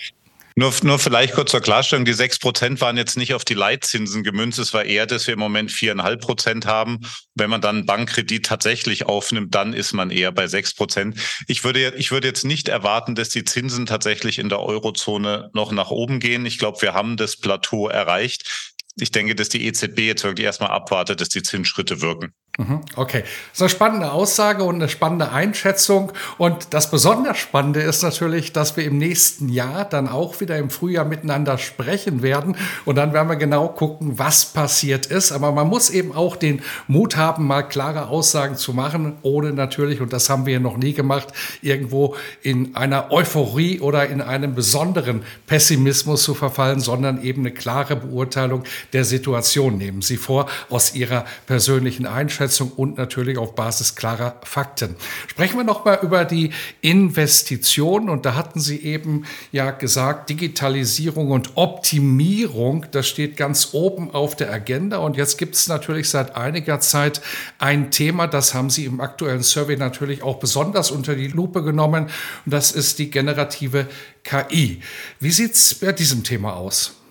Nur, 0.57 0.73
nur 0.83 0.99
vielleicht 0.99 1.35
kurz 1.35 1.51
zur 1.51 1.61
Klarstellung, 1.61 2.05
die 2.05 2.13
sechs 2.13 2.39
Prozent 2.39 2.81
waren 2.81 2.97
jetzt 2.97 3.17
nicht 3.17 3.35
auf 3.35 3.45
die 3.45 3.55
Leitzinsen 3.55 4.23
gemünzt. 4.23 4.59
Es 4.59 4.75
war 4.75 4.85
eher, 4.85 5.07
dass 5.07 5.27
wir 5.27 5.35
im 5.35 5.41
Moment 5.41 5.73
viereinhalb 5.73 6.21
Prozent 6.21 6.67
haben. 6.67 7.01
Wenn 7.35 7.51
man 7.51 7.61
dann 7.61 7.87
Bankkredit 7.87 8.45
tatsächlich 8.45 9.07
aufnimmt, 9.07 9.55
dann 9.55 9.73
ist 9.73 9.93
man 9.93 10.11
eher 10.11 10.33
bei 10.33 10.47
sechs 10.47 10.75
Prozent. 10.75 11.19
Ich 11.47 11.65
würde, 11.65 11.95
ich 11.97 12.11
würde 12.11 12.29
jetzt 12.29 12.45
nicht 12.45 12.69
erwarten, 12.69 13.15
dass 13.15 13.31
die 13.31 13.45
Zinsen 13.45 13.87
tatsächlich 13.87 14.39
in 14.39 14.49
der 14.49 14.61
Eurozone 14.61 15.51
noch 15.55 15.73
nach 15.73 15.91
oben 15.91 16.21
gehen. 16.21 16.47
Ich 16.47 16.59
glaube, 16.59 16.83
wir 16.83 16.95
haben 16.95 17.17
das 17.17 17.37
Plateau 17.37 17.89
erreicht. 17.89 18.73
Ich 18.97 19.11
denke, 19.11 19.35
dass 19.35 19.49
die 19.49 19.67
EZB 19.67 20.01
jetzt 20.01 20.25
wirklich 20.25 20.45
erstmal 20.45 20.71
abwartet, 20.71 21.21
dass 21.21 21.31
die 21.31 21.43
Zinsschritte 21.43 22.03
wirken. 22.03 22.35
Mhm, 22.59 22.81
okay, 22.97 23.23
das 23.23 23.55
ist 23.55 23.63
eine 23.63 23.69
spannende 23.71 24.13
Aussage 24.13 24.65
und 24.65 24.75
eine 24.75 24.91
spannende 24.91 25.33
Einschätzung. 25.33 26.13
Und 26.37 26.75
das 26.75 26.91
besonders 26.91 27.39
Spannende 27.39 27.81
ist 27.81 28.03
natürlich, 28.03 28.53
dass 28.53 28.77
wir 28.77 28.85
im 28.85 28.99
nächsten 28.99 29.49
Jahr 29.49 29.87
dann 29.87 30.07
auch 30.07 30.39
wieder 30.43 30.59
im 30.59 30.69
Frühjahr 30.69 31.07
miteinander 31.07 31.57
sprechen 31.57 32.21
werden. 32.21 32.55
Und 32.85 32.97
dann 32.97 33.15
werden 33.15 33.31
wir 33.31 33.37
genau 33.37 33.69
gucken, 33.69 34.19
was 34.19 34.45
passiert 34.45 35.07
ist. 35.07 35.33
Aber 35.33 35.51
man 35.53 35.67
muss 35.67 35.89
eben 35.89 36.15
auch 36.15 36.37
den 36.37 36.61
Mut 36.89 37.17
haben, 37.17 37.47
mal 37.47 37.63
klare 37.63 38.09
Aussagen 38.09 38.57
zu 38.57 38.75
machen, 38.75 39.17
ohne 39.23 39.55
natürlich, 39.55 40.03
und 40.03 40.13
das 40.13 40.29
haben 40.29 40.45
wir 40.45 40.61
noch 40.61 40.77
nie 40.77 40.93
gemacht, 40.93 41.29
irgendwo 41.63 42.17
in 42.43 42.77
einer 42.77 43.11
Euphorie 43.13 43.81
oder 43.81 44.07
in 44.11 44.21
einem 44.21 44.55
besonderen 44.55 45.23
Pessimismus 45.47 46.23
zu 46.23 46.35
verfallen, 46.35 46.81
sondern 46.81 47.23
eben 47.23 47.41
eine 47.41 47.53
klare 47.53 47.97
Beurteilung 47.97 48.65
der 48.93 49.07
Situation 49.07 49.79
nehmen. 49.79 50.03
Sie 50.03 50.19
vor 50.19 50.51
aus 50.69 50.95
Ihrer 50.95 51.25
persönlichen 51.47 52.05
Einschätzung. 52.05 52.42
Einschätzung 52.43 52.73
und 52.73 52.99
natürlich 52.99 53.39
auf 53.39 53.55
Basis 53.55 53.95
klarer 53.95 54.41
Fakten. 54.43 54.97
Sprechen 55.29 55.57
wir 55.57 55.65
noch 55.65 55.85
mal 55.85 56.01
über 56.03 56.25
die 56.25 56.51
Investitionen 56.81 58.09
und 58.09 58.27
da 58.27 58.35
hatten 58.35 58.61
Sie 58.61 58.83
eben 58.83 59.25
ja 59.53 59.71
gesagt, 59.71 60.29
Digitalisierung 60.29 61.31
und 61.31 61.57
Optimierung, 61.57 62.87
das 62.91 63.07
steht 63.07 63.37
ganz 63.37 63.71
oben 63.73 64.11
auf 64.11 64.35
der 64.35 64.53
Agenda 64.53 64.99
und 64.99 65.17
jetzt 65.17 65.39
gibt 65.39 65.55
es 65.55 65.69
natürlich 65.69 66.11
seit 66.11 66.35
einiger 66.35 66.81
Zeit 66.81 67.23
ein 67.59 67.91
Thema, 67.91 68.27
das 68.27 68.55
haben 68.55 68.71
Sie 68.71 68.87
im 68.87 69.01
aktuellen 69.01 69.43
Survey 69.43 69.77
natürlich 69.77 70.23
auch 70.23 70.39
besonders 70.41 70.91
unter 70.91 71.15
die 71.15 71.29
Lupe 71.29 71.63
genommen 71.63 72.05
und 72.45 72.53
das 72.53 72.73
ist 72.73 72.99
die 72.99 73.11
generative 73.11 73.87
KI. 74.25 74.83
Wie 75.21 75.31
sieht 75.31 75.55
es 75.55 75.75
bei 75.75 75.93
diesem 75.93 76.25
Thema 76.25 76.55
aus? 76.55 77.02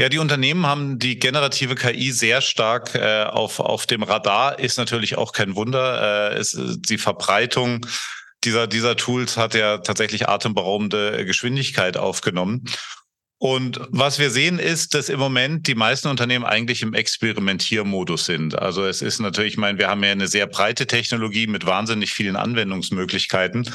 Ja, 0.00 0.08
die 0.08 0.16
Unternehmen 0.16 0.64
haben 0.64 0.98
die 0.98 1.18
generative 1.18 1.74
KI 1.74 2.10
sehr 2.10 2.40
stark 2.40 2.94
äh, 2.94 3.24
auf, 3.24 3.60
auf 3.60 3.84
dem 3.84 4.02
Radar, 4.02 4.58
ist 4.58 4.78
natürlich 4.78 5.18
auch 5.18 5.34
kein 5.34 5.56
Wunder. 5.56 6.30
Äh, 6.32 6.38
es, 6.38 6.58
die 6.58 6.96
Verbreitung 6.96 7.84
dieser, 8.42 8.66
dieser 8.66 8.96
Tools 8.96 9.36
hat 9.36 9.52
ja 9.52 9.76
tatsächlich 9.76 10.26
atemberaubende 10.26 11.26
Geschwindigkeit 11.26 11.98
aufgenommen. 11.98 12.64
Und 13.36 13.78
was 13.90 14.18
wir 14.18 14.30
sehen 14.30 14.58
ist, 14.58 14.94
dass 14.94 15.10
im 15.10 15.20
Moment 15.20 15.66
die 15.66 15.74
meisten 15.74 16.08
Unternehmen 16.08 16.46
eigentlich 16.46 16.80
im 16.80 16.94
Experimentiermodus 16.94 18.24
sind. 18.24 18.58
Also 18.58 18.86
es 18.86 19.02
ist 19.02 19.20
natürlich, 19.20 19.52
ich 19.52 19.58
meine, 19.58 19.78
wir 19.78 19.88
haben 19.88 20.02
ja 20.02 20.12
eine 20.12 20.28
sehr 20.28 20.46
breite 20.46 20.86
Technologie 20.86 21.46
mit 21.46 21.66
wahnsinnig 21.66 22.14
vielen 22.14 22.36
Anwendungsmöglichkeiten. 22.36 23.68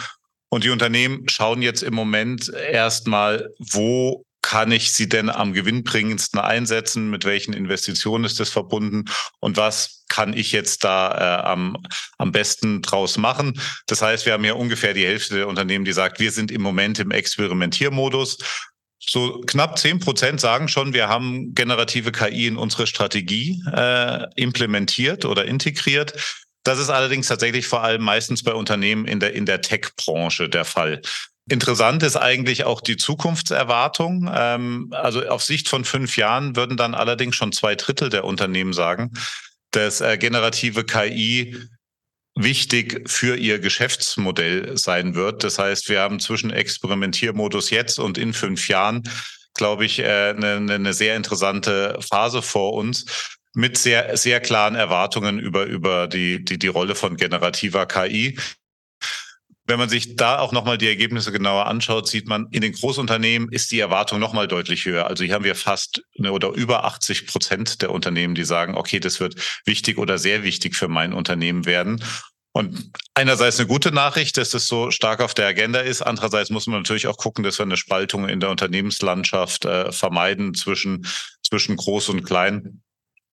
Und 0.49 0.63
die 0.63 0.71
Unternehmen 0.71 1.29
schauen 1.29 1.61
jetzt 1.61 1.83
im 1.83 1.93
Moment 1.93 2.51
erstmal, 2.51 3.51
wo 3.59 4.25
kann 4.45 4.71
ich 4.71 4.93
sie 4.93 5.09
denn 5.09 5.31
am 5.31 5.53
gewinnbringendsten 5.53 6.39
einsetzen? 6.39 7.09
Mit 7.09 7.25
welchen 7.25 7.53
Investitionen 7.53 8.25
ist 8.25 8.39
das 8.39 8.51
verbunden? 8.51 9.05
Und 9.39 9.57
was 9.57 10.05
kann 10.07 10.37
ich 10.37 10.51
jetzt 10.51 10.83
da 10.83 11.39
äh, 11.41 11.47
am, 11.47 11.77
am 12.19 12.31
besten 12.31 12.83
draus 12.83 13.17
machen? 13.17 13.59
Das 13.87 14.03
heißt, 14.03 14.27
wir 14.27 14.33
haben 14.33 14.45
ja 14.45 14.53
ungefähr 14.53 14.93
die 14.93 15.03
Hälfte 15.03 15.33
der 15.37 15.47
Unternehmen, 15.47 15.83
die 15.83 15.93
sagt, 15.93 16.19
wir 16.19 16.31
sind 16.31 16.51
im 16.51 16.61
Moment 16.61 16.99
im 16.99 17.09
Experimentiermodus. 17.09 18.37
So 18.99 19.41
knapp 19.47 19.79
zehn 19.79 19.99
Prozent 19.99 20.39
sagen 20.39 20.67
schon, 20.67 20.93
wir 20.93 21.09
haben 21.09 21.55
generative 21.55 22.11
KI 22.11 22.45
in 22.45 22.57
unsere 22.57 22.85
Strategie 22.85 23.63
äh, 23.75 24.27
implementiert 24.35 25.25
oder 25.25 25.45
integriert. 25.45 26.13
Das 26.61 26.77
ist 26.77 26.91
allerdings 26.91 27.27
tatsächlich 27.27 27.65
vor 27.65 27.83
allem 27.83 28.03
meistens 28.03 28.43
bei 28.43 28.53
Unternehmen 28.53 29.05
in 29.05 29.19
der, 29.19 29.33
in 29.33 29.47
der 29.47 29.61
Tech-Branche 29.61 30.49
der 30.49 30.65
Fall. 30.65 31.01
Interessant 31.47 32.01
ist 32.01 32.15
eigentlich 32.15 32.63
auch 32.63 32.81
die 32.81 32.97
Zukunftserwartung. 32.97 34.29
Ähm, 34.33 34.89
also 34.91 35.27
auf 35.27 35.43
Sicht 35.43 35.69
von 35.69 35.85
fünf 35.85 36.17
Jahren 36.17 36.55
würden 36.55 36.75
dann 36.75 36.95
allerdings 36.95 37.35
schon 37.35 37.51
zwei 37.51 37.75
Drittel 37.75 38.09
der 38.09 38.23
Unternehmen 38.23 38.73
sagen, 38.73 39.11
dass 39.71 40.01
äh, 40.01 40.17
generative 40.17 40.83
KI 40.83 41.55
wichtig 42.35 43.07
für 43.07 43.37
ihr 43.37 43.59
Geschäftsmodell 43.59 44.75
sein 44.77 45.15
wird. 45.15 45.43
Das 45.43 45.59
heißt, 45.59 45.87
wir 45.87 46.01
haben 46.01 46.19
zwischen 46.19 46.49
Experimentiermodus 46.49 47.69
jetzt 47.69 47.99
und 47.99 48.17
in 48.17 48.33
fünf 48.33 48.67
Jahren, 48.67 49.03
glaube 49.53 49.85
ich, 49.85 49.99
äh, 49.99 50.33
eine, 50.35 50.73
eine 50.73 50.93
sehr 50.93 51.15
interessante 51.15 51.99
Phase 52.01 52.41
vor 52.41 52.73
uns 52.73 53.05
mit 53.53 53.77
sehr, 53.77 54.17
sehr 54.17 54.41
klaren 54.41 54.75
Erwartungen 54.75 55.39
über, 55.39 55.63
über 55.65 56.07
die, 56.07 56.43
die, 56.43 56.59
die 56.59 56.67
Rolle 56.67 56.95
von 56.95 57.15
generativer 57.15 57.85
KI. 57.85 58.37
Wenn 59.67 59.79
man 59.79 59.89
sich 59.89 60.15
da 60.15 60.39
auch 60.39 60.51
nochmal 60.51 60.77
die 60.77 60.87
Ergebnisse 60.87 61.31
genauer 61.31 61.65
anschaut, 61.65 62.07
sieht 62.07 62.27
man, 62.27 62.47
in 62.51 62.61
den 62.61 62.73
Großunternehmen 62.73 63.51
ist 63.51 63.71
die 63.71 63.79
Erwartung 63.79 64.19
nochmal 64.19 64.47
deutlich 64.47 64.85
höher. 64.85 65.07
Also 65.07 65.23
hier 65.23 65.33
haben 65.33 65.43
wir 65.43 65.55
fast 65.55 66.03
eine, 66.19 66.31
oder 66.31 66.49
über 66.49 66.85
80 66.85 67.25
Prozent 67.25 67.81
der 67.81 67.91
Unternehmen, 67.91 68.35
die 68.35 68.43
sagen, 68.43 68.75
okay, 68.75 68.99
das 68.99 69.19
wird 69.19 69.35
wichtig 69.65 69.97
oder 69.97 70.19
sehr 70.19 70.43
wichtig 70.43 70.75
für 70.75 70.87
mein 70.87 71.13
Unternehmen 71.13 71.65
werden. 71.65 72.03
Und 72.55 72.91
einerseits 73.15 73.59
eine 73.59 73.67
gute 73.67 73.91
Nachricht, 73.91 74.37
dass 74.37 74.51
das 74.51 74.67
so 74.67 74.89
stark 74.89 75.19
auf 75.19 75.33
der 75.33 75.47
Agenda 75.47 75.79
ist. 75.79 76.01
Andererseits 76.01 76.51
muss 76.51 76.67
man 76.67 76.79
natürlich 76.79 77.07
auch 77.07 77.17
gucken, 77.17 77.43
dass 77.43 77.59
wir 77.59 77.65
eine 77.65 77.75
Spaltung 77.75 78.29
in 78.29 78.39
der 78.39 78.49
Unternehmenslandschaft 78.49 79.65
äh, 79.65 79.91
vermeiden 79.91 80.53
zwischen, 80.53 81.05
zwischen 81.43 81.75
groß 81.75 82.07
und 82.09 82.23
klein. 82.23 82.81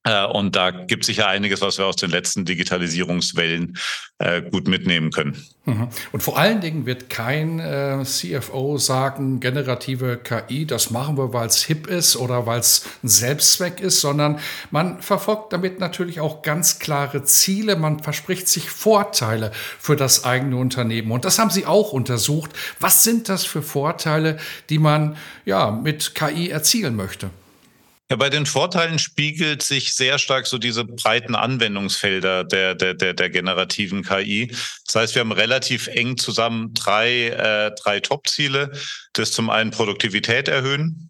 Äh, 0.04 0.26
und 0.26 0.56
da 0.56 0.70
gibt 0.70 1.04
es 1.04 1.06
sicher 1.06 1.28
einiges, 1.28 1.60
was 1.60 1.78
wir 1.78 1.86
aus 1.86 1.96
den 1.96 2.10
letzten 2.10 2.44
Digitalisierungswellen 2.44 3.78
äh, 4.18 4.42
gut 4.42 4.66
mitnehmen 4.66 5.10
können. 5.10 5.44
Mhm. 5.64 5.88
Und 6.10 6.22
vor 6.22 6.38
allen 6.38 6.60
Dingen 6.60 6.86
wird 6.86 7.08
kein 7.08 7.60
äh, 7.60 8.02
CFO 8.04 8.78
sagen, 8.78 9.38
generative 9.38 10.16
KI, 10.16 10.66
das 10.66 10.90
machen 10.90 11.16
wir, 11.16 11.32
weil 11.32 11.46
es 11.46 11.62
hip 11.62 11.86
ist 11.86 12.16
oder 12.16 12.46
weil 12.46 12.58
es 12.58 12.84
ein 13.04 13.08
Selbstzweck 13.08 13.80
ist, 13.80 14.00
sondern 14.00 14.40
man 14.72 15.00
verfolgt 15.00 15.52
damit 15.52 15.78
natürlich 15.78 16.18
auch 16.18 16.42
ganz 16.42 16.80
klare 16.80 17.22
Ziele. 17.22 17.76
Man 17.76 18.00
verspricht 18.00 18.48
sich 18.48 18.70
Vorteile 18.70 19.52
für 19.78 19.94
das 19.94 20.24
eigene 20.24 20.56
Unternehmen. 20.56 21.12
Und 21.12 21.24
das 21.24 21.38
haben 21.38 21.50
Sie 21.50 21.66
auch 21.66 21.92
untersucht. 21.92 22.50
Was 22.80 23.04
sind 23.04 23.28
das 23.28 23.44
für 23.44 23.62
Vorteile, 23.62 24.38
die 24.68 24.78
man 24.78 25.16
ja 25.44 25.70
mit 25.70 26.16
KI 26.16 26.50
erzielen 26.50 26.96
möchte? 26.96 27.30
Ja, 28.12 28.16
bei 28.16 28.28
den 28.28 28.44
Vorteilen 28.44 28.98
spiegelt 28.98 29.62
sich 29.62 29.94
sehr 29.94 30.18
stark 30.18 30.46
so 30.46 30.58
diese 30.58 30.84
breiten 30.84 31.34
Anwendungsfelder 31.34 32.44
der, 32.44 32.74
der, 32.74 32.92
der, 32.92 33.14
der 33.14 33.30
generativen 33.30 34.02
KI. 34.02 34.54
Das 34.84 34.94
heißt, 34.94 35.14
wir 35.14 35.20
haben 35.20 35.32
relativ 35.32 35.86
eng 35.86 36.18
zusammen 36.18 36.74
drei, 36.74 37.28
äh, 37.28 37.70
drei 37.82 38.00
Top-Ziele. 38.00 38.70
Das 39.14 39.32
zum 39.32 39.48
einen 39.48 39.70
Produktivität 39.70 40.48
erhöhen. 40.48 41.08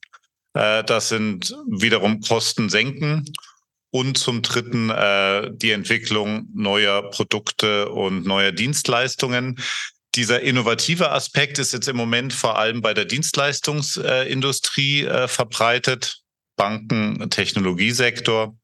Äh, 0.55 0.85
das 0.85 1.09
sind 1.09 1.57
wiederum 1.69 2.21
Kosten 2.21 2.69
senken. 2.69 3.25
Und 3.91 4.17
zum 4.17 4.43
Dritten 4.43 4.91
äh, 4.91 5.51
die 5.53 5.73
Entwicklung 5.73 6.47
neuer 6.55 7.11
Produkte 7.11 7.89
und 7.89 8.25
neuer 8.25 8.53
Dienstleistungen. 8.53 9.59
Dieser 10.15 10.41
innovative 10.43 11.11
Aspekt 11.11 11.59
ist 11.59 11.73
jetzt 11.73 11.89
im 11.89 11.97
Moment 11.97 12.33
vor 12.33 12.61
allem 12.61 12.81
bei 12.81 12.95
der 12.95 13.07
Dienstleistungsindustrie 13.07 15.05
äh, 15.07 15.27
verbreitet. 15.27 16.22
Banken, 16.57 17.31
Technologiesektor. 17.31 18.57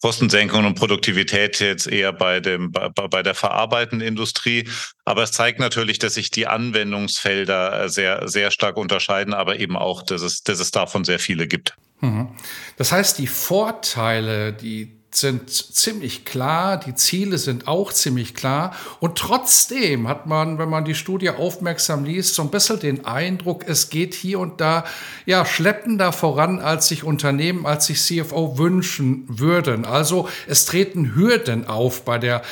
Kostensenkung 0.00 0.64
und 0.64 0.74
Produktivität 0.74 1.58
jetzt 1.58 1.88
eher 1.88 2.12
bei 2.12 2.38
dem 2.38 2.70
bei, 2.70 2.88
bei 2.88 3.22
der 3.22 3.34
verarbeitenden 3.34 4.06
Industrie, 4.06 4.68
aber 5.04 5.24
es 5.24 5.32
zeigt 5.32 5.58
natürlich, 5.58 5.98
dass 5.98 6.14
sich 6.14 6.30
die 6.30 6.46
Anwendungsfelder 6.46 7.88
sehr 7.88 8.28
sehr 8.28 8.52
stark 8.52 8.76
unterscheiden, 8.76 9.34
aber 9.34 9.58
eben 9.58 9.76
auch, 9.76 10.02
dass 10.02 10.22
es 10.22 10.44
dass 10.44 10.60
es 10.60 10.70
davon 10.70 11.04
sehr 11.04 11.18
viele 11.18 11.48
gibt. 11.48 11.74
Mhm. 12.00 12.28
Das 12.76 12.92
heißt, 12.92 13.18
die 13.18 13.26
Vorteile, 13.26 14.52
die 14.52 14.97
sind 15.10 15.50
ziemlich 15.50 16.24
klar, 16.24 16.78
die 16.78 16.94
Ziele 16.94 17.38
sind 17.38 17.66
auch 17.66 17.92
ziemlich 17.92 18.34
klar 18.34 18.74
und 19.00 19.16
trotzdem 19.16 20.06
hat 20.06 20.26
man, 20.26 20.58
wenn 20.58 20.68
man 20.68 20.84
die 20.84 20.94
Studie 20.94 21.30
aufmerksam 21.30 22.04
liest, 22.04 22.34
so 22.34 22.42
ein 22.42 22.50
bisschen 22.50 22.78
den 22.78 23.04
Eindruck, 23.06 23.64
es 23.66 23.88
geht 23.88 24.14
hier 24.14 24.38
und 24.38 24.60
da 24.60 24.84
ja 25.24 25.46
schleppender 25.46 26.12
voran, 26.12 26.60
als 26.60 26.88
sich 26.88 27.04
Unternehmen, 27.04 27.64
als 27.64 27.86
sich 27.86 28.00
CFO 28.02 28.58
wünschen 28.58 29.24
würden. 29.28 29.84
Also 29.86 30.28
es 30.46 30.66
treten 30.66 31.14
Hürden 31.14 31.66
auf 31.66 32.04
bei 32.04 32.18
der 32.18 32.42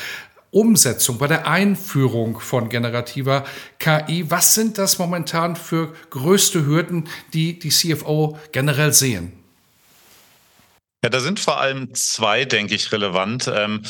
Umsetzung, 0.50 1.18
bei 1.18 1.26
der 1.26 1.46
Einführung 1.46 2.40
von 2.40 2.70
generativer 2.70 3.44
KI. 3.78 4.30
Was 4.30 4.54
sind 4.54 4.78
das 4.78 4.98
momentan 4.98 5.56
für 5.56 5.92
größte 6.08 6.64
Hürden, 6.64 7.08
die 7.34 7.58
die 7.58 7.68
CFO 7.68 8.38
generell 8.52 8.94
sehen? 8.94 9.45
Ja, 11.06 11.10
da 11.10 11.20
sind 11.20 11.38
vor 11.38 11.60
allem 11.60 11.94
zwei, 11.94 12.44
denke 12.44 12.74
ich, 12.74 12.90
relevant. 12.90 13.48
Ähm, 13.54 13.82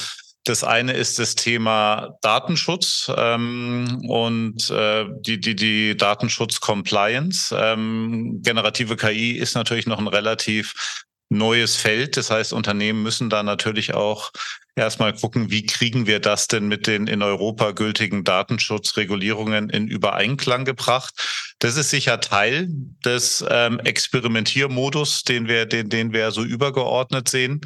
das 0.45 0.63
eine 0.63 0.93
ist 0.93 1.19
das 1.19 1.35
Thema 1.35 2.11
Datenschutz 2.21 3.11
ähm, 3.17 4.05
und 4.07 4.69
äh, 4.69 5.07
die, 5.21 5.41
die, 5.41 5.57
die 5.57 5.97
Datenschutz-Compliance. 5.97 7.57
Ähm, 7.59 8.43
generative 8.43 8.97
KI 8.97 9.31
ist 9.31 9.55
natürlich 9.55 9.87
noch 9.87 9.99
ein 9.99 10.09
relativ 10.09 11.06
neues 11.29 11.77
Feld. 11.77 12.17
Das 12.17 12.31
heißt, 12.31 12.53
Unternehmen 12.53 13.03
müssen 13.03 13.31
da 13.31 13.43
natürlich 13.43 13.95
auch 13.95 14.31
erstmal 14.77 15.15
gucken, 15.15 15.51
wie 15.51 15.65
kriegen 15.65 16.07
wir 16.07 16.21
das 16.21 16.49
denn 16.49 16.69
mit 16.69 16.87
den 16.87 17.07
in 17.07 17.23
Europa 17.23 17.73
gültigen 17.73 18.25
Datenschutzregulierungen 18.25 19.71
in 19.71 19.89
Übereinklang 19.89 20.65
gebracht. 20.65 21.15
Das 21.59 21.77
ist 21.77 21.91
sicher 21.91 22.21
Teil 22.21 22.69
des 23.05 23.45
ähm, 23.49 23.81
Experimentiermodus, 23.81 25.23
den 25.23 25.49
wir, 25.49 25.67
den, 25.67 25.89
den 25.89 26.13
wir 26.13 26.31
so 26.31 26.45
übergeordnet 26.45 27.29
sehen. 27.29 27.61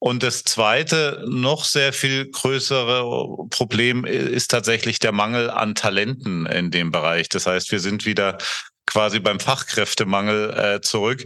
Und 0.00 0.24
das 0.24 0.42
zweite, 0.42 1.24
noch 1.28 1.64
sehr 1.64 1.92
viel 1.92 2.28
größere 2.28 3.46
Problem 3.50 4.04
ist 4.04 4.50
tatsächlich 4.50 4.98
der 4.98 5.12
Mangel 5.12 5.48
an 5.48 5.76
Talenten 5.76 6.44
in 6.46 6.72
dem 6.72 6.90
Bereich. 6.90 7.28
Das 7.28 7.46
heißt, 7.46 7.70
wir 7.70 7.78
sind 7.78 8.04
wieder 8.04 8.36
quasi 8.84 9.20
beim 9.20 9.38
Fachkräftemangel 9.38 10.50
äh, 10.58 10.80
zurück. 10.80 11.24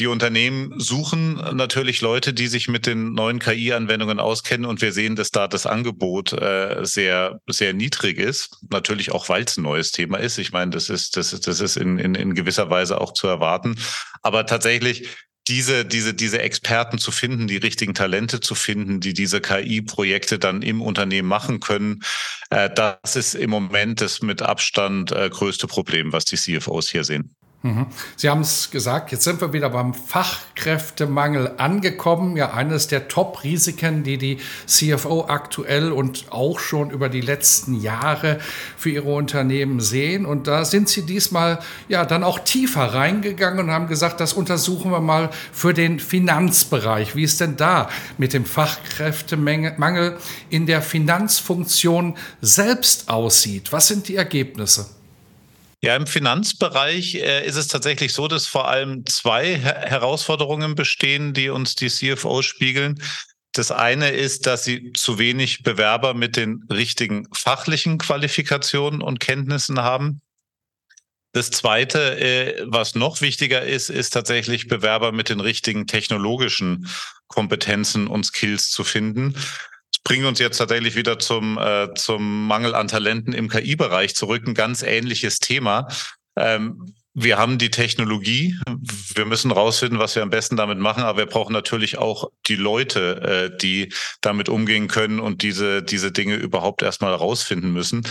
Die 0.00 0.06
Unternehmen 0.06 0.80
suchen 0.80 1.34
natürlich 1.52 2.00
Leute, 2.00 2.32
die 2.32 2.46
sich 2.46 2.68
mit 2.68 2.86
den 2.86 3.12
neuen 3.12 3.38
KI-Anwendungen 3.38 4.18
auskennen 4.18 4.64
und 4.64 4.80
wir 4.80 4.94
sehen, 4.94 5.14
dass 5.14 5.30
da 5.30 5.46
das 5.46 5.66
Angebot 5.66 6.32
äh, 6.32 6.86
sehr, 6.86 7.38
sehr 7.46 7.74
niedrig 7.74 8.18
ist. 8.18 8.56
Natürlich 8.70 9.12
auch, 9.12 9.28
weil 9.28 9.44
es 9.44 9.58
ein 9.58 9.62
neues 9.62 9.92
Thema 9.92 10.16
ist. 10.16 10.38
Ich 10.38 10.52
meine, 10.52 10.70
das 10.70 10.88
ist, 10.88 11.18
das 11.18 11.34
ist, 11.34 11.46
das 11.46 11.60
ist 11.60 11.76
in, 11.76 11.98
in, 11.98 12.14
in 12.14 12.34
gewisser 12.34 12.70
Weise 12.70 12.98
auch 12.98 13.12
zu 13.12 13.26
erwarten. 13.26 13.76
Aber 14.22 14.46
tatsächlich 14.46 15.06
diese, 15.48 15.84
diese, 15.84 16.14
diese 16.14 16.40
Experten 16.40 16.96
zu 16.96 17.12
finden, 17.12 17.46
die 17.46 17.58
richtigen 17.58 17.92
Talente 17.92 18.40
zu 18.40 18.54
finden, 18.54 19.00
die 19.00 19.12
diese 19.12 19.42
KI-Projekte 19.42 20.38
dann 20.38 20.62
im 20.62 20.80
Unternehmen 20.80 21.28
machen 21.28 21.60
können, 21.60 22.02
äh, 22.48 22.70
das 22.70 23.16
ist 23.16 23.34
im 23.34 23.50
Moment 23.50 24.00
das 24.00 24.22
mit 24.22 24.40
Abstand 24.40 25.12
äh, 25.12 25.28
größte 25.28 25.66
Problem, 25.66 26.14
was 26.14 26.24
die 26.24 26.36
CFOs 26.36 26.88
hier 26.88 27.04
sehen. 27.04 27.36
Mhm. 27.62 27.88
Sie 28.16 28.30
haben 28.30 28.40
es 28.40 28.70
gesagt, 28.70 29.12
jetzt 29.12 29.24
sind 29.24 29.42
wir 29.42 29.52
wieder 29.52 29.68
beim 29.68 29.92
Fachkräftemangel 29.92 31.56
angekommen. 31.58 32.38
Ja, 32.38 32.54
eines 32.54 32.88
der 32.88 33.08
Top-Risiken, 33.08 34.02
die 34.02 34.16
die 34.16 34.38
CFO 34.66 35.26
aktuell 35.28 35.92
und 35.92 36.32
auch 36.32 36.58
schon 36.58 36.90
über 36.90 37.10
die 37.10 37.20
letzten 37.20 37.78
Jahre 37.78 38.38
für 38.78 38.88
ihre 38.88 39.12
Unternehmen 39.12 39.80
sehen. 39.80 40.24
Und 40.24 40.46
da 40.46 40.64
sind 40.64 40.88
Sie 40.88 41.02
diesmal 41.02 41.58
ja 41.88 42.06
dann 42.06 42.24
auch 42.24 42.38
tiefer 42.38 42.94
reingegangen 42.94 43.66
und 43.66 43.70
haben 43.70 43.88
gesagt, 43.88 44.20
das 44.20 44.32
untersuchen 44.32 44.90
wir 44.90 45.00
mal 45.00 45.28
für 45.52 45.74
den 45.74 46.00
Finanzbereich. 46.00 47.14
Wie 47.14 47.24
es 47.24 47.36
denn 47.36 47.58
da 47.58 47.90
mit 48.16 48.32
dem 48.32 48.46
Fachkräftemangel 48.46 50.16
in 50.48 50.64
der 50.64 50.80
Finanzfunktion 50.80 52.16
selbst 52.40 53.10
aussieht? 53.10 53.70
Was 53.70 53.88
sind 53.88 54.08
die 54.08 54.16
Ergebnisse? 54.16 54.99
Ja, 55.82 55.96
im 55.96 56.06
Finanzbereich 56.06 57.14
äh, 57.14 57.46
ist 57.46 57.56
es 57.56 57.68
tatsächlich 57.68 58.12
so, 58.12 58.28
dass 58.28 58.46
vor 58.46 58.68
allem 58.68 59.06
zwei 59.06 59.56
Her 59.56 59.84
Herausforderungen 59.86 60.74
bestehen, 60.74 61.32
die 61.32 61.48
uns 61.48 61.74
die 61.74 61.88
CFOs 61.88 62.44
spiegeln. 62.44 63.02
Das 63.52 63.72
eine 63.72 64.10
ist, 64.10 64.46
dass 64.46 64.64
sie 64.64 64.92
zu 64.92 65.18
wenig 65.18 65.62
Bewerber 65.62 66.12
mit 66.12 66.36
den 66.36 66.64
richtigen 66.70 67.26
fachlichen 67.32 67.96
Qualifikationen 67.96 69.00
und 69.00 69.20
Kenntnissen 69.20 69.80
haben. 69.80 70.20
Das 71.32 71.50
zweite, 71.50 72.20
äh, 72.20 72.62
was 72.66 72.94
noch 72.94 73.22
wichtiger 73.22 73.62
ist, 73.62 73.88
ist 73.88 74.10
tatsächlich 74.10 74.68
Bewerber 74.68 75.12
mit 75.12 75.30
den 75.30 75.40
richtigen 75.40 75.86
technologischen 75.86 76.88
Kompetenzen 77.28 78.06
und 78.06 78.26
Skills 78.26 78.70
zu 78.70 78.84
finden 78.84 79.34
bringen 80.10 80.26
uns 80.26 80.40
jetzt 80.40 80.56
tatsächlich 80.56 80.96
wieder 80.96 81.20
zum, 81.20 81.56
äh, 81.56 81.94
zum 81.94 82.48
Mangel 82.48 82.74
an 82.74 82.88
Talenten 82.88 83.32
im 83.32 83.48
KI-Bereich 83.48 84.16
zurück. 84.16 84.42
Ein 84.44 84.54
ganz 84.54 84.82
ähnliches 84.82 85.38
Thema. 85.38 85.86
Ähm, 86.34 86.96
wir 87.12 87.38
haben 87.38 87.58
die 87.58 87.70
Technologie. 87.70 88.56
Wir 89.14 89.24
müssen 89.24 89.50
rausfinden, 89.50 89.98
was 89.98 90.14
wir 90.14 90.22
am 90.22 90.30
besten 90.30 90.56
damit 90.56 90.78
machen. 90.78 91.02
Aber 91.02 91.18
wir 91.18 91.26
brauchen 91.26 91.52
natürlich 91.52 91.98
auch 91.98 92.30
die 92.46 92.54
Leute, 92.54 93.50
äh, 93.52 93.58
die 93.58 93.92
damit 94.20 94.48
umgehen 94.48 94.86
können 94.86 95.18
und 95.18 95.42
diese, 95.42 95.82
diese 95.82 96.12
Dinge 96.12 96.36
überhaupt 96.36 96.82
erstmal 96.82 97.12
rausfinden 97.12 97.72
müssen. 97.72 98.02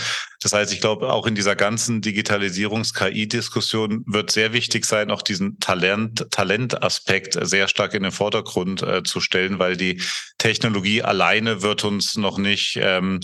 Das 0.42 0.52
heißt, 0.52 0.74
ich 0.74 0.82
glaube, 0.82 1.10
auch 1.10 1.26
in 1.26 1.34
dieser 1.34 1.56
ganzen 1.56 2.02
Digitalisierungs-KI-Diskussion 2.02 4.04
wird 4.06 4.30
sehr 4.30 4.52
wichtig 4.52 4.84
sein, 4.84 5.10
auch 5.10 5.22
diesen 5.22 5.58
Talent, 5.60 6.26
Talentaspekt 6.30 7.38
sehr 7.40 7.68
stark 7.68 7.94
in 7.94 8.02
den 8.02 8.12
Vordergrund 8.12 8.82
äh, 8.82 9.02
zu 9.02 9.20
stellen, 9.20 9.58
weil 9.58 9.78
die 9.78 10.02
Technologie 10.36 11.02
alleine 11.02 11.62
wird 11.62 11.84
uns 11.84 12.16
noch 12.16 12.36
nicht, 12.36 12.78
ähm, 12.82 13.20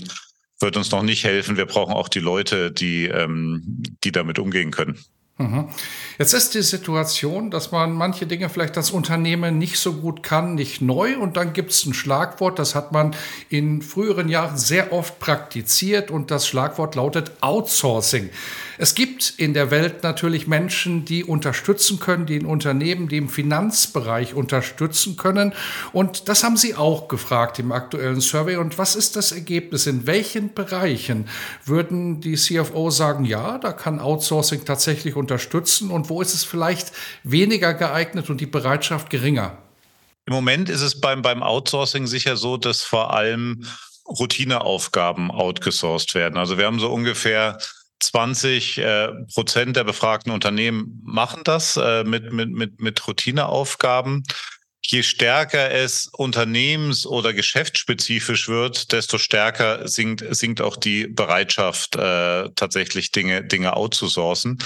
wird 0.59 0.75
uns 0.75 0.89
noch 0.89 1.03
nicht 1.03 1.23
helfen. 1.23 1.55
Wir 1.55 1.67
brauchen 1.67 1.93
auch 1.93 2.09
die 2.09 2.19
Leute, 2.19 2.71
die, 2.71 3.05
ähm, 3.05 3.83
die 4.03 4.11
damit 4.11 4.39
umgehen 4.39 4.71
können. 4.71 4.97
Mhm. 5.39 5.69
Jetzt 6.17 6.33
ist 6.33 6.55
die 6.55 6.63
Situation, 6.63 7.51
dass 7.51 7.71
man 7.71 7.93
manche 7.93 8.25
Dinge 8.25 8.49
vielleicht 8.49 8.75
das 8.75 8.89
Unternehmen 8.89 9.59
nicht 9.59 9.77
so 9.77 9.93
gut 9.93 10.23
kann, 10.23 10.55
nicht 10.55 10.81
neu. 10.81 11.17
Und 11.17 11.37
dann 11.37 11.53
gibt 11.53 11.71
es 11.71 11.85
ein 11.85 11.93
Schlagwort, 11.93 12.57
das 12.57 12.73
hat 12.73 12.91
man 12.91 13.15
in 13.49 13.83
früheren 13.83 14.29
Jahren 14.29 14.57
sehr 14.57 14.91
oft 14.91 15.19
praktiziert. 15.19 16.09
Und 16.09 16.31
das 16.31 16.47
Schlagwort 16.47 16.95
lautet 16.95 17.31
Outsourcing. 17.41 18.31
Es 18.77 18.93
gibt 18.95 19.33
in 19.37 19.53
der 19.53 19.71
Welt 19.71 20.03
natürlich 20.03 20.47
Menschen, 20.47 21.05
die 21.05 21.23
unterstützen 21.23 21.99
können, 21.99 22.25
die 22.25 22.35
in 22.35 22.45
Unternehmen, 22.45 23.07
die 23.07 23.17
im 23.17 23.29
Finanzbereich 23.29 24.33
unterstützen 24.33 25.17
können. 25.17 25.53
Und 25.93 26.29
das 26.29 26.43
haben 26.43 26.57
Sie 26.57 26.75
auch 26.75 27.07
gefragt 27.07 27.59
im 27.59 27.71
aktuellen 27.71 28.21
Survey. 28.21 28.57
Und 28.57 28.77
was 28.77 28.95
ist 28.95 29.15
das 29.15 29.31
Ergebnis? 29.31 29.87
In 29.87 30.05
welchen 30.05 30.53
Bereichen 30.53 31.27
würden 31.65 32.21
die 32.21 32.35
CFO 32.35 32.91
sagen, 32.91 33.25
ja, 33.25 33.57
da 33.57 33.73
kann 33.73 33.99
Outsourcing 33.99 34.65
tatsächlich 34.65 35.15
unterstützen? 35.15 35.89
Und 35.89 36.09
wo 36.09 36.21
ist 36.21 36.33
es 36.33 36.43
vielleicht 36.43 36.91
weniger 37.23 37.73
geeignet 37.73 38.29
und 38.29 38.41
die 38.41 38.45
Bereitschaft 38.45 39.09
geringer? 39.09 39.57
Im 40.27 40.33
Moment 40.33 40.69
ist 40.69 40.81
es 40.81 40.99
beim, 40.99 41.21
beim 41.21 41.41
Outsourcing 41.41 42.05
sicher 42.05 42.35
so, 42.35 42.57
dass 42.57 42.81
vor 42.81 43.13
allem 43.13 43.65
Routineaufgaben 44.07 45.31
outgesourced 45.31 46.15
werden. 46.15 46.37
Also 46.37 46.57
wir 46.57 46.65
haben 46.65 46.79
so 46.79 46.91
ungefähr 46.91 47.57
20 47.99 48.77
äh, 48.77 49.09
Prozent 49.33 49.75
der 49.75 49.83
befragten 49.83 50.31
Unternehmen 50.31 51.01
machen 51.03 51.41
das 51.43 51.77
äh, 51.77 52.03
mit, 52.03 52.31
mit, 52.31 52.49
mit, 52.51 52.81
mit 52.81 53.07
Routineaufgaben. 53.07 54.23
Je 54.85 55.03
stärker 55.03 55.71
es 55.71 56.07
unternehmens- 56.13 57.05
oder 57.05 57.33
geschäftsspezifisch 57.33 58.47
wird, 58.47 58.91
desto 58.93 59.17
stärker 59.17 59.87
sinkt, 59.87 60.23
sinkt 60.29 60.61
auch 60.61 60.77
die 60.77 61.07
Bereitschaft, 61.07 61.95
äh, 61.95 62.49
tatsächlich 62.55 63.11
Dinge, 63.11 63.43
Dinge 63.43 63.75
outzusourcen. 63.75 64.59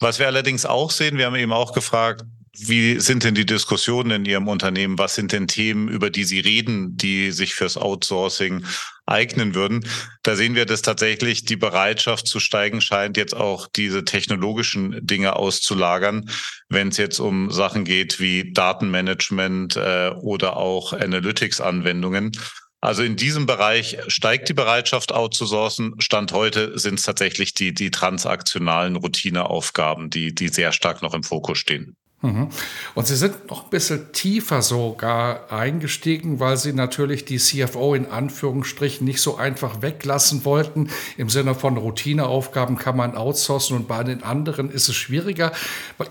Was 0.00 0.18
wir 0.18 0.26
allerdings 0.26 0.66
auch 0.66 0.90
sehen, 0.90 1.16
wir 1.16 1.26
haben 1.26 1.36
eben 1.36 1.52
auch 1.52 1.72
gefragt, 1.72 2.24
wie 2.56 3.00
sind 3.00 3.24
denn 3.24 3.34
die 3.34 3.46
Diskussionen 3.46 4.10
in 4.12 4.24
Ihrem 4.24 4.48
Unternehmen? 4.48 4.98
Was 4.98 5.14
sind 5.14 5.32
denn 5.32 5.48
Themen, 5.48 5.88
über 5.88 6.10
die 6.10 6.24
Sie 6.24 6.40
reden, 6.40 6.96
die 6.96 7.32
sich 7.32 7.54
fürs 7.54 7.76
Outsourcing 7.76 8.64
eignen 9.06 9.54
würden? 9.54 9.84
Da 10.22 10.36
sehen 10.36 10.54
wir, 10.54 10.64
dass 10.64 10.82
tatsächlich 10.82 11.44
die 11.44 11.56
Bereitschaft 11.56 12.28
zu 12.28 12.38
steigen 12.38 12.80
scheint, 12.80 13.16
jetzt 13.16 13.34
auch 13.34 13.66
diese 13.66 14.04
technologischen 14.04 15.04
Dinge 15.04 15.36
auszulagern, 15.36 16.30
wenn 16.68 16.88
es 16.88 16.96
jetzt 16.96 17.18
um 17.18 17.50
Sachen 17.50 17.84
geht 17.84 18.20
wie 18.20 18.52
Datenmanagement 18.52 19.76
äh, 19.76 20.10
oder 20.20 20.56
auch 20.56 20.92
Analytics-Anwendungen. 20.92 22.32
Also 22.80 23.02
in 23.02 23.16
diesem 23.16 23.46
Bereich 23.46 23.96
steigt 24.08 24.48
die 24.48 24.54
Bereitschaft 24.54 25.10
outzusourcen. 25.10 25.94
Stand 25.98 26.32
heute 26.32 26.78
sind 26.78 26.98
es 26.98 27.04
tatsächlich 27.06 27.54
die, 27.54 27.72
die 27.72 27.90
transaktionalen 27.90 28.96
Routineaufgaben, 28.96 30.10
die, 30.10 30.34
die 30.34 30.48
sehr 30.48 30.70
stark 30.70 31.00
noch 31.00 31.14
im 31.14 31.22
Fokus 31.22 31.58
stehen. 31.58 31.96
Mhm. 32.24 32.48
Und 32.94 33.06
Sie 33.06 33.16
sind 33.16 33.50
noch 33.50 33.64
ein 33.64 33.70
bisschen 33.70 34.12
tiefer 34.12 34.62
sogar 34.62 35.52
eingestiegen, 35.52 36.40
weil 36.40 36.56
Sie 36.56 36.72
natürlich 36.72 37.24
die 37.24 37.36
CFO 37.36 37.94
in 37.94 38.06
Anführungsstrichen 38.06 39.04
nicht 39.06 39.20
so 39.20 39.36
einfach 39.36 39.82
weglassen 39.82 40.44
wollten. 40.44 40.88
Im 41.18 41.28
Sinne 41.28 41.54
von 41.54 41.76
Routineaufgaben 41.76 42.78
kann 42.78 42.96
man 42.96 43.14
outsourcen 43.14 43.76
und 43.76 43.88
bei 43.88 44.02
den 44.04 44.22
anderen 44.22 44.70
ist 44.70 44.88
es 44.88 44.94
schwieriger. 44.94 45.52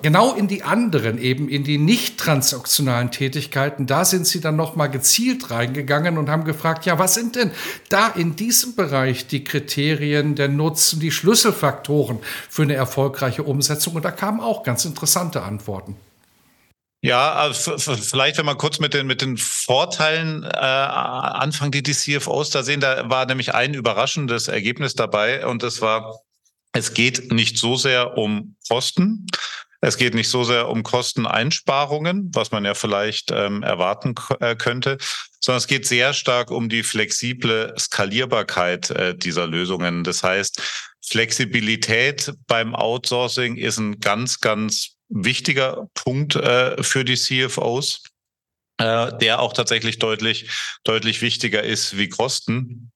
Genau 0.03 0.33
in 0.33 0.47
die 0.47 0.63
anderen, 0.63 1.17
eben 1.17 1.49
in 1.49 1.63
die 1.63 1.79
nicht 1.79 2.19
transaktionalen 2.19 3.09
Tätigkeiten, 3.09 3.87
da 3.87 4.05
sind 4.05 4.27
Sie 4.27 4.39
dann 4.39 4.55
nochmal 4.55 4.89
gezielt 4.89 5.49
reingegangen 5.49 6.17
und 6.17 6.29
haben 6.29 6.43
gefragt, 6.43 6.85
ja, 6.85 6.99
was 6.99 7.15
sind 7.15 7.35
denn 7.35 7.51
da 7.89 8.07
in 8.09 8.35
diesem 8.35 8.75
Bereich 8.75 9.27
die 9.27 9.43
Kriterien, 9.43 10.35
der 10.35 10.47
Nutzen, 10.47 10.99
die 10.99 11.11
Schlüsselfaktoren 11.11 12.19
für 12.49 12.61
eine 12.61 12.75
erfolgreiche 12.75 13.43
Umsetzung? 13.43 13.95
Und 13.95 14.05
da 14.05 14.11
kamen 14.11 14.39
auch 14.39 14.63
ganz 14.63 14.85
interessante 14.85 15.41
Antworten. 15.41 15.95
Ja, 17.05 17.33
also 17.33 17.77
vielleicht, 17.77 18.37
wenn 18.37 18.45
man 18.45 18.57
kurz 18.57 18.79
mit 18.79 18.93
den, 18.93 19.07
mit 19.07 19.21
den 19.21 19.35
Vorteilen 19.35 20.43
äh, 20.43 20.47
anfangen, 20.47 21.73
die 21.73 21.83
die 21.83 21.91
CFOs 21.91 22.49
da 22.49 22.63
sehen, 22.63 22.79
da 22.79 23.09
war 23.09 23.25
nämlich 23.25 23.53
ein 23.53 23.73
überraschendes 23.73 24.47
Ergebnis 24.47 24.95
dabei 24.95 25.45
und 25.45 25.63
das 25.63 25.81
war, 25.81 26.21
es 26.71 26.93
geht 26.93 27.33
nicht 27.33 27.57
so 27.57 27.75
sehr 27.75 28.17
um 28.17 28.55
Kosten, 28.69 29.27
es 29.81 29.97
geht 29.97 30.13
nicht 30.13 30.29
so 30.29 30.45
sehr 30.45 30.69
um 30.69 30.83
Kosteneinsparungen, 30.83 32.31
was 32.33 32.51
man 32.51 32.63
ja 32.63 32.73
vielleicht 32.73 33.31
ähm, 33.31 33.63
erwarten 33.63 34.15
äh, 34.39 34.55
könnte, 34.55 34.97
sondern 35.41 35.57
es 35.57 35.67
geht 35.67 35.85
sehr 35.85 36.13
stark 36.13 36.51
um 36.51 36.69
die 36.69 36.83
flexible 36.83 37.73
Skalierbarkeit 37.77 38.91
äh, 38.91 39.13
dieser 39.13 39.45
Lösungen. 39.45 40.05
Das 40.05 40.23
heißt, 40.23 40.61
Flexibilität 41.05 42.31
beim 42.47 42.73
Outsourcing 42.73 43.57
ist 43.57 43.77
ein 43.77 43.99
ganz, 43.99 44.39
ganz 44.39 44.95
wichtiger 45.13 45.87
Punkt 45.93 46.35
äh, 46.35 46.81
für 46.81 47.05
die 47.05 47.15
CFOs, 47.15 48.03
äh, 48.77 49.17
der 49.19 49.39
auch 49.39 49.53
tatsächlich 49.53 49.99
deutlich, 49.99 50.49
deutlich 50.83 51.21
wichtiger 51.21 51.63
ist 51.63 51.97
wie 51.97 52.09
Kosten. 52.09 52.91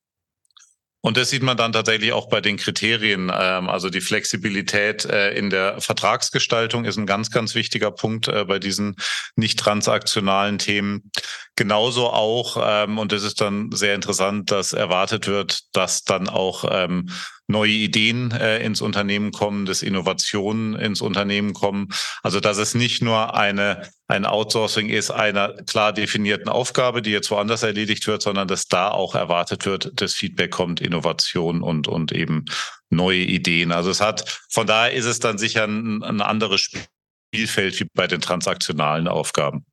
Und 1.02 1.16
das 1.16 1.30
sieht 1.30 1.44
man 1.44 1.56
dann 1.56 1.72
tatsächlich 1.72 2.12
auch 2.12 2.28
bei 2.28 2.42
den 2.42 2.58
Kriterien. 2.58 3.32
Ähm, 3.34 3.70
also 3.70 3.90
die 3.90 4.02
Flexibilität 4.02 5.06
äh, 5.06 5.32
in 5.38 5.50
der 5.50 5.80
Vertragsgestaltung 5.80 6.86
ist 6.86 6.98
ein 6.98 7.06
ganz, 7.06 7.30
ganz 7.30 7.54
wichtiger 7.54 7.92
Punkt 7.92 8.28
äh, 8.28 8.46
bei 8.46 8.58
diesen 8.58 8.96
nicht 9.36 9.60
transaktionalen 9.60 10.58
Themen. 10.58 11.12
Genauso 11.56 12.10
auch, 12.10 12.58
ähm, 12.62 12.98
und 12.98 13.12
das 13.12 13.24
ist 13.24 13.40
dann 13.40 13.72
sehr 13.72 13.94
interessant, 13.94 14.52
dass 14.52 14.74
erwartet 14.74 15.28
wird, 15.28 15.62
dass 15.74 16.04
dann 16.04 16.28
auch 16.28 16.66
ähm, 16.70 17.10
neue 17.48 17.72
Ideen 17.72 18.32
äh, 18.32 18.60
ins 18.60 18.82
Unternehmen 18.82 19.32
kommen, 19.32 19.66
dass 19.66 19.82
Innovationen 19.82 20.76
ins 20.76 21.02
Unternehmen 21.02 21.54
kommen. 21.54 21.90
Also 22.22 22.40
dass 22.40 22.58
es 22.58 22.76
nicht 22.76 23.02
nur 23.02 23.34
eine 23.36 23.90
ein 24.10 24.26
Outsourcing 24.26 24.88
ist 24.90 25.12
einer 25.12 25.54
klar 25.64 25.92
definierten 25.92 26.48
Aufgabe, 26.48 27.02
die 27.02 27.12
jetzt 27.12 27.30
woanders 27.30 27.64
erledigt 27.64 28.08
wird, 28.08 28.22
sondern 28.22 28.48
dass 28.48 28.68
da 28.68 28.90
auch 28.90 29.16
erwartet 29.16 29.66
wird, 29.66 29.92
dass 30.00 30.14
Feedback 30.14 30.52
kommt, 30.52 30.80
Innovation 30.80 31.62
und 31.62 31.88
und 31.88 32.12
eben 32.12 32.46
neue 32.90 33.20
Ideen. 33.20 33.72
Also 33.72 33.90
es 33.90 34.02
hat 34.02 34.42
von 34.50 34.68
daher 34.68 34.94
ist 34.94 35.06
es 35.06 35.20
dann 35.20 35.38
sicher 35.38 35.66
ein, 35.66 36.04
ein 36.04 36.22
anderes 36.22 36.70
Spielfeld 37.32 37.80
wie 37.80 37.88
bei 37.94 38.08
den 38.08 38.22
transaktionalen 38.22 39.08
Aufgaben. 39.08 39.66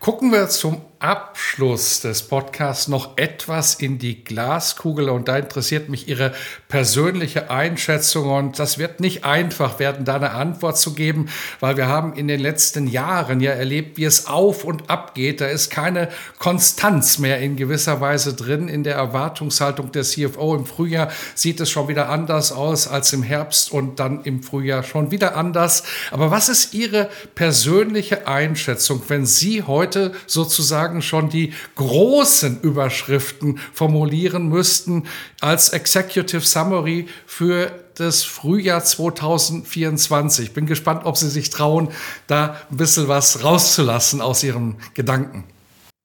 Gucken 0.00 0.32
wir 0.32 0.48
zum 0.48 0.80
Abschluss 0.98 2.00
des 2.00 2.22
Podcasts 2.22 2.88
noch 2.88 3.18
etwas 3.18 3.74
in 3.74 3.98
die 3.98 4.24
Glaskugel 4.24 5.10
und 5.10 5.28
da 5.28 5.36
interessiert 5.36 5.90
mich 5.90 6.08
Ihre 6.08 6.32
persönliche 6.68 7.50
Einschätzung 7.50 8.30
und 8.30 8.58
das 8.58 8.78
wird 8.78 9.00
nicht 9.00 9.24
einfach 9.24 9.78
werden, 9.78 10.06
da 10.06 10.16
eine 10.16 10.30
Antwort 10.30 10.78
zu 10.78 10.94
geben, 10.94 11.28
weil 11.60 11.76
wir 11.76 11.86
haben 11.86 12.14
in 12.14 12.28
den 12.28 12.40
letzten 12.40 12.86
Jahren 12.86 13.40
ja 13.40 13.52
erlebt, 13.52 13.98
wie 13.98 14.04
es 14.04 14.26
auf 14.26 14.64
und 14.64 14.88
ab 14.88 15.14
geht. 15.14 15.42
Da 15.42 15.46
ist 15.46 15.70
keine 15.70 16.08
Konstanz 16.38 17.18
mehr 17.18 17.40
in 17.40 17.56
gewisser 17.56 18.00
Weise 18.00 18.34
drin 18.34 18.68
in 18.68 18.82
der 18.82 18.94
Erwartungshaltung 18.94 19.92
der 19.92 20.02
CFO. 20.02 20.54
Im 20.54 20.64
Frühjahr 20.64 21.10
sieht 21.34 21.60
es 21.60 21.70
schon 21.70 21.88
wieder 21.88 22.08
anders 22.08 22.52
aus 22.52 22.88
als 22.88 23.12
im 23.12 23.22
Herbst 23.22 23.70
und 23.70 24.00
dann 24.00 24.24
im 24.24 24.42
Frühjahr 24.42 24.82
schon 24.82 25.10
wieder 25.10 25.36
anders. 25.36 25.82
Aber 26.10 26.30
was 26.30 26.48
ist 26.48 26.72
Ihre 26.72 27.10
persönliche 27.34 28.26
Einschätzung, 28.26 29.02
wenn 29.08 29.15
Sie 29.24 29.62
heute 29.62 30.12
sozusagen 30.26 30.66
sozusagen 30.66 31.02
schon 31.02 31.28
die 31.28 31.52
großen 31.76 32.60
Überschriften 32.60 33.58
formulieren 33.72 34.48
müssten 34.48 35.04
als 35.40 35.70
Executive 35.70 36.40
Summary 36.40 37.08
für 37.26 37.72
das 37.94 38.24
Frühjahr 38.24 38.84
2024. 38.84 40.52
Bin 40.52 40.66
gespannt, 40.66 41.04
ob 41.04 41.16
Sie 41.16 41.30
sich 41.30 41.50
trauen, 41.50 41.88
da 42.26 42.56
ein 42.70 42.76
bisschen 42.76 43.08
was 43.08 43.42
rauszulassen 43.42 44.20
aus 44.20 44.42
Ihren 44.42 44.76
Gedanken. 44.94 45.44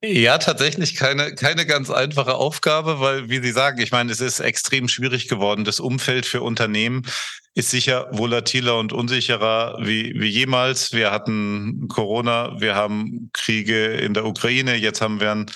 Ja, 0.03 0.39
tatsächlich 0.39 0.95
keine, 0.95 1.35
keine 1.35 1.67
ganz 1.67 1.91
einfache 1.91 2.33
Aufgabe, 2.33 2.99
weil, 2.99 3.29
wie 3.29 3.39
Sie 3.39 3.51
sagen, 3.51 3.79
ich 3.79 3.91
meine, 3.91 4.11
es 4.11 4.19
ist 4.19 4.39
extrem 4.39 4.87
schwierig 4.87 5.27
geworden. 5.27 5.63
Das 5.63 5.79
Umfeld 5.79 6.25
für 6.25 6.41
Unternehmen 6.41 7.03
ist 7.53 7.69
sicher 7.69 8.07
volatiler 8.11 8.79
und 8.79 8.93
unsicherer 8.93 9.77
wie, 9.79 10.19
wie 10.19 10.27
jemals. 10.27 10.91
Wir 10.93 11.11
hatten 11.11 11.87
Corona, 11.87 12.59
wir 12.59 12.73
haben 12.73 13.29
Kriege 13.33 13.93
in 13.93 14.15
der 14.15 14.25
Ukraine, 14.25 14.75
jetzt 14.75 15.01
haben 15.01 15.19
wir 15.19 15.31
einen 15.31 15.51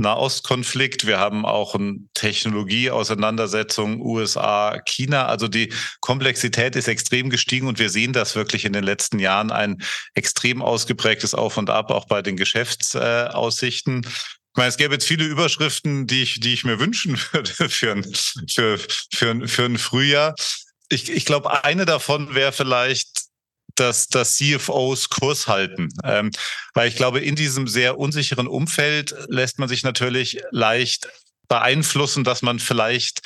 Nahostkonflikt, 0.00 1.06
wir 1.06 1.18
haben 1.18 1.46
auch 1.46 1.74
eine 1.74 2.00
Technologieauseinandersetzung 2.14 4.00
USA, 4.00 4.80
China. 4.84 5.26
Also 5.26 5.48
die 5.48 5.72
Komplexität 6.00 6.76
ist 6.76 6.88
extrem 6.88 7.30
gestiegen 7.30 7.68
und 7.68 7.78
wir 7.78 7.90
sehen 7.90 8.12
das 8.12 8.34
wirklich 8.34 8.64
in 8.64 8.72
den 8.72 8.84
letzten 8.84 9.18
Jahren 9.18 9.50
ein 9.50 9.78
extrem 10.14 10.62
ausgeprägtes 10.62 11.34
Auf 11.34 11.56
und 11.56 11.70
Ab 11.70 11.90
auch 11.90 12.06
bei 12.06 12.22
den 12.22 12.36
Geschäftsaussichten. 12.36 14.02
Ich 14.06 14.56
meine, 14.56 14.68
es 14.68 14.76
gäbe 14.76 14.94
jetzt 14.94 15.06
viele 15.06 15.24
Überschriften, 15.24 16.06
die 16.06 16.22
ich, 16.22 16.40
die 16.40 16.54
ich 16.54 16.64
mir 16.64 16.80
wünschen 16.80 17.16
würde 17.32 17.52
für 17.52 17.92
ein, 17.92 18.04
für, 18.48 18.78
für, 19.12 19.48
für 19.48 19.64
ein 19.64 19.78
Frühjahr 19.78 20.34
ich, 20.90 21.10
ich 21.10 21.24
glaube, 21.24 21.64
eine 21.64 21.86
davon 21.86 22.34
wäre 22.34 22.52
vielleicht, 22.52 23.29
dass, 23.80 24.06
dass 24.06 24.36
CFOs 24.36 25.08
Kurs 25.08 25.48
halten. 25.48 25.88
Ähm, 26.04 26.30
weil 26.74 26.88
ich 26.88 26.96
glaube, 26.96 27.20
in 27.20 27.34
diesem 27.34 27.66
sehr 27.66 27.98
unsicheren 27.98 28.46
Umfeld 28.46 29.14
lässt 29.28 29.58
man 29.58 29.68
sich 29.68 29.82
natürlich 29.82 30.40
leicht 30.50 31.08
beeinflussen, 31.48 32.22
dass 32.22 32.42
man 32.42 32.58
vielleicht 32.58 33.22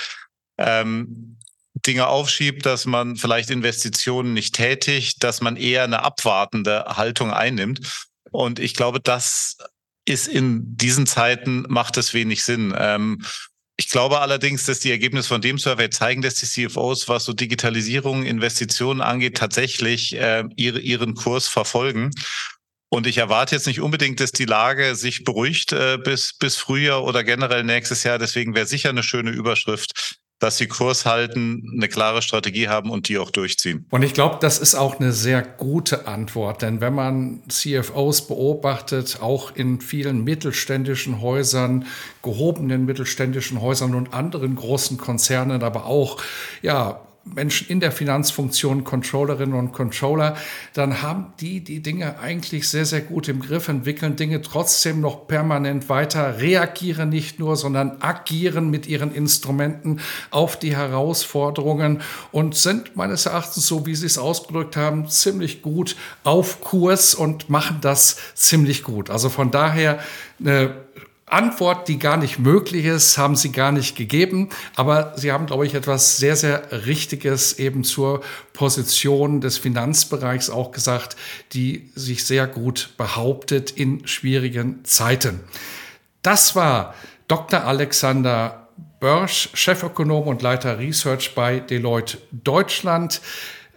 ähm, 0.57 1.39
Dinge 1.75 2.07
aufschiebt, 2.07 2.65
dass 2.65 2.87
man 2.87 3.17
vielleicht 3.17 3.51
Investitionen 3.51 4.33
nicht 4.33 4.55
tätigt, 4.55 5.23
dass 5.23 5.41
man 5.41 5.57
eher 5.57 5.85
eine 5.85 6.03
abwartende 6.03 6.85
Haltung 6.85 7.33
einnimmt. 7.33 7.81
Und 8.31 8.59
ich 8.59 8.75
glaube, 8.75 9.01
das 9.01 9.59
ist 10.05 10.29
in 10.29 10.77
diesen 10.77 11.07
Zeiten 11.07 11.65
macht 11.69 11.97
es 11.97 12.15
wenig 12.15 12.45
Sinn. 12.45 12.75
Ähm, 12.77 13.25
ich 13.77 13.89
glaube 13.89 14.21
allerdings, 14.21 14.65
dass 14.67 14.81
die 14.81 14.91
Ergebnisse 14.91 15.29
von 15.29 15.41
dem 15.41 15.59
Survey 15.59 15.91
zeigen, 15.91 16.23
dass 16.23 16.37
die 16.37 16.47
CFOs, 16.47 17.09
was 17.09 17.25
so 17.25 17.33
Digitalisierung, 17.33 18.25
Investitionen 18.25 19.01
angeht, 19.01 19.37
tatsächlich 19.37 20.15
äh, 20.17 20.45
ihre, 20.55 20.79
ihren 20.79 21.15
Kurs 21.15 21.49
verfolgen. 21.49 22.11
Und 22.89 23.09
ich 23.09 23.19
erwarte 23.19 23.57
jetzt 23.57 23.67
nicht 23.67 23.81
unbedingt, 23.81 24.21
dass 24.21 24.31
die 24.31 24.45
Lage 24.45 24.95
sich 24.95 25.25
beruhigt 25.25 25.73
äh, 25.73 25.99
bis, 25.99 26.35
bis 26.39 26.57
Frühjahr 26.57 27.03
oder 27.03 27.25
generell 27.25 27.65
nächstes 27.65 28.05
Jahr. 28.05 28.19
Deswegen 28.19 28.55
wäre 28.55 28.67
sicher 28.67 28.91
eine 28.91 29.03
schöne 29.03 29.31
Überschrift, 29.31 30.19
dass 30.39 30.57
sie 30.59 30.67
Kurs 30.67 31.07
halten, 31.07 31.71
eine 31.75 31.89
klare 31.89 32.21
Strategie 32.21 32.69
haben 32.69 32.91
und 32.91 33.09
die 33.09 33.19
auch 33.19 33.31
durchziehen. 33.31 33.87
Und 33.91 34.03
ich 34.03 34.15
glaube, 34.15 34.39
das 34.41 34.59
ist 34.59 34.75
auch 34.75 34.99
eine 34.99 35.13
sehr 35.13 35.43
gute 35.43 36.07
Antwort, 36.07 36.63
denn 36.63 36.81
wenn 36.81 36.95
man 36.95 37.43
CFOs 37.49 38.27
beobachtet, 38.27 39.19
auch 39.21 39.55
in 39.55 39.81
vielen 39.81 40.25
mittelständischen 40.25 41.21
Häusern, 41.21 41.87
gehobenen 42.23 42.85
mittelständischen 42.85 43.61
Häusern 43.61 43.95
und 43.95 44.13
anderen 44.13 44.57
großen 44.57 44.99
Konzernen, 44.99 45.63
aber 45.63 45.87
auch 45.87 46.21
ja 46.63 47.01
Menschen 47.25 47.69
in 47.69 47.81
der 47.81 47.91
Finanzfunktion, 47.91 48.85
Controllerinnen 48.85 49.59
und 49.59 49.73
Controller, 49.73 50.37
dann 50.75 51.03
haben 51.03 51.33
die 51.41 51.61
die 51.61 51.81
Dinge 51.81 52.19
eigentlich 52.19 52.69
sehr, 52.69 52.85
sehr 52.85 53.01
gut 53.01 53.29
im 53.29 53.41
Griff, 53.41 53.69
entwickeln 53.69 54.17
Dinge 54.17 54.43
trotzdem 54.43 55.01
noch 55.01 55.27
permanent 55.27 55.89
weiter, 55.89 56.39
reagieren 56.39 57.09
nicht 57.09 57.39
nur, 57.39 57.57
sondern 57.57 58.01
agieren 58.01 58.71
mit 58.71 58.87
ihren 58.87 59.15
Instrumenten 59.15 60.01
auf 60.31 60.59
die 60.59 60.77
Herausforderungen 60.77 62.03
und 62.31 62.57
sind 62.57 62.97
meines 62.97 63.27
Erachtens, 63.27 63.67
so 63.67 63.87
wie 63.87 63.95
Sie 63.95 64.07
es 64.07 64.19
ausgedrückt 64.19 64.77
haben, 64.77 65.09
ziemlich 65.09 65.63
gut 65.63 65.97
auf 66.25 66.61
Kurs 66.61 67.15
und 67.15 67.49
machen 67.49 67.79
das 67.81 68.19
ziemlich 68.35 68.83
gut. 68.83 69.11
Also 69.11 69.29
von 69.29 69.51
daher 69.51 69.99
eine 70.41 70.75
Antwort, 71.27 71.89
die 71.89 71.99
gar 71.99 72.17
nicht 72.17 72.39
möglich 72.39 72.85
ist, 72.85 73.17
haben 73.17 73.35
sie 73.35 73.51
gar 73.51 73.73
nicht 73.73 73.97
gegeben. 73.97 74.51
Aber 74.77 75.15
sie 75.17 75.33
haben, 75.33 75.47
glaube 75.47 75.67
ich, 75.67 75.75
etwas 75.75 76.19
sehr, 76.19 76.37
sehr 76.37 76.87
Richtiges 76.87 77.59
eben 77.59 77.83
zur 77.83 78.23
Position 78.53 79.41
des 79.41 79.59
Finanzbereichs 79.59 80.51
auch 80.51 80.71
gesagt, 80.71 81.17
die 81.53 81.91
sich 81.95 82.25
sehr 82.25 82.47
gut 82.47 82.91
behauptet 82.99 83.71
in 83.71 84.07
schwierigen 84.07 84.85
Zeiten. 84.85 85.41
Das 86.23 86.55
war 86.57 86.95
Dr. 87.27 87.65
Alexander 87.65 88.69
Börsch, 89.01 89.51
Chefökonom 89.55 90.27
und 90.27 90.43
Leiter 90.43 90.79
Research 90.79 91.35
bei 91.35 91.61
Deloitte 91.61 92.19
Deutschland. 92.33 93.21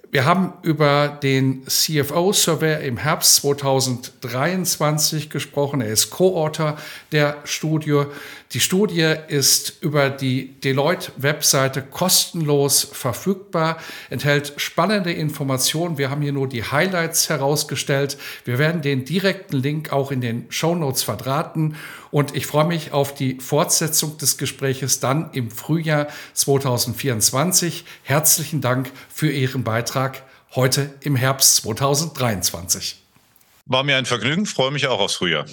Wir 0.09 0.23
haben 0.23 0.53
über 0.61 1.19
den 1.21 1.67
CFO-Survey 1.67 2.87
im 2.87 2.95
Herbst 2.95 3.35
2023 3.37 5.29
gesprochen. 5.29 5.81
Er 5.81 5.89
ist 5.89 6.11
Co-Autor 6.11 6.77
der 7.11 7.35
Studie. 7.43 8.03
Die 8.53 8.61
Studie 8.61 9.15
ist 9.27 9.83
über 9.83 10.09
die 10.09 10.53
Deloitte-Webseite 10.61 11.81
kostenlos 11.81 12.87
verfügbar, 12.89 13.79
enthält 14.09 14.53
spannende 14.55 15.11
Informationen. 15.11 15.97
Wir 15.97 16.09
haben 16.09 16.21
hier 16.21 16.31
nur 16.31 16.47
die 16.47 16.63
Highlights 16.63 17.27
herausgestellt. 17.27 18.17
Wir 18.45 18.59
werden 18.59 18.81
den 18.81 19.03
direkten 19.03 19.57
Link 19.57 19.91
auch 19.91 20.13
in 20.13 20.21
den 20.21 20.45
Show 20.47 20.73
Notes 20.73 21.03
verdrahten. 21.03 21.75
Und 22.11 22.35
ich 22.35 22.45
freue 22.45 22.65
mich 22.65 22.91
auf 22.91 23.13
die 23.13 23.39
Fortsetzung 23.39 24.17
des 24.17 24.37
Gespräches 24.37 24.99
dann 24.99 25.31
im 25.33 25.51
Frühjahr 25.51 26.07
2024. 26.33 27.85
Herzlichen 28.03 28.61
Dank 28.61 28.91
für 29.13 29.31
Ihren 29.31 29.63
Beitrag 29.63 30.23
heute 30.55 30.93
im 31.01 31.15
Herbst 31.15 31.57
2023. 31.57 33.01
War 33.65 33.83
mir 33.83 33.97
ein 33.97 34.05
Vergnügen, 34.05 34.45
freue 34.45 34.71
mich 34.71 34.87
auch 34.87 34.99
aufs 34.99 35.15
Frühjahr. 35.15 35.45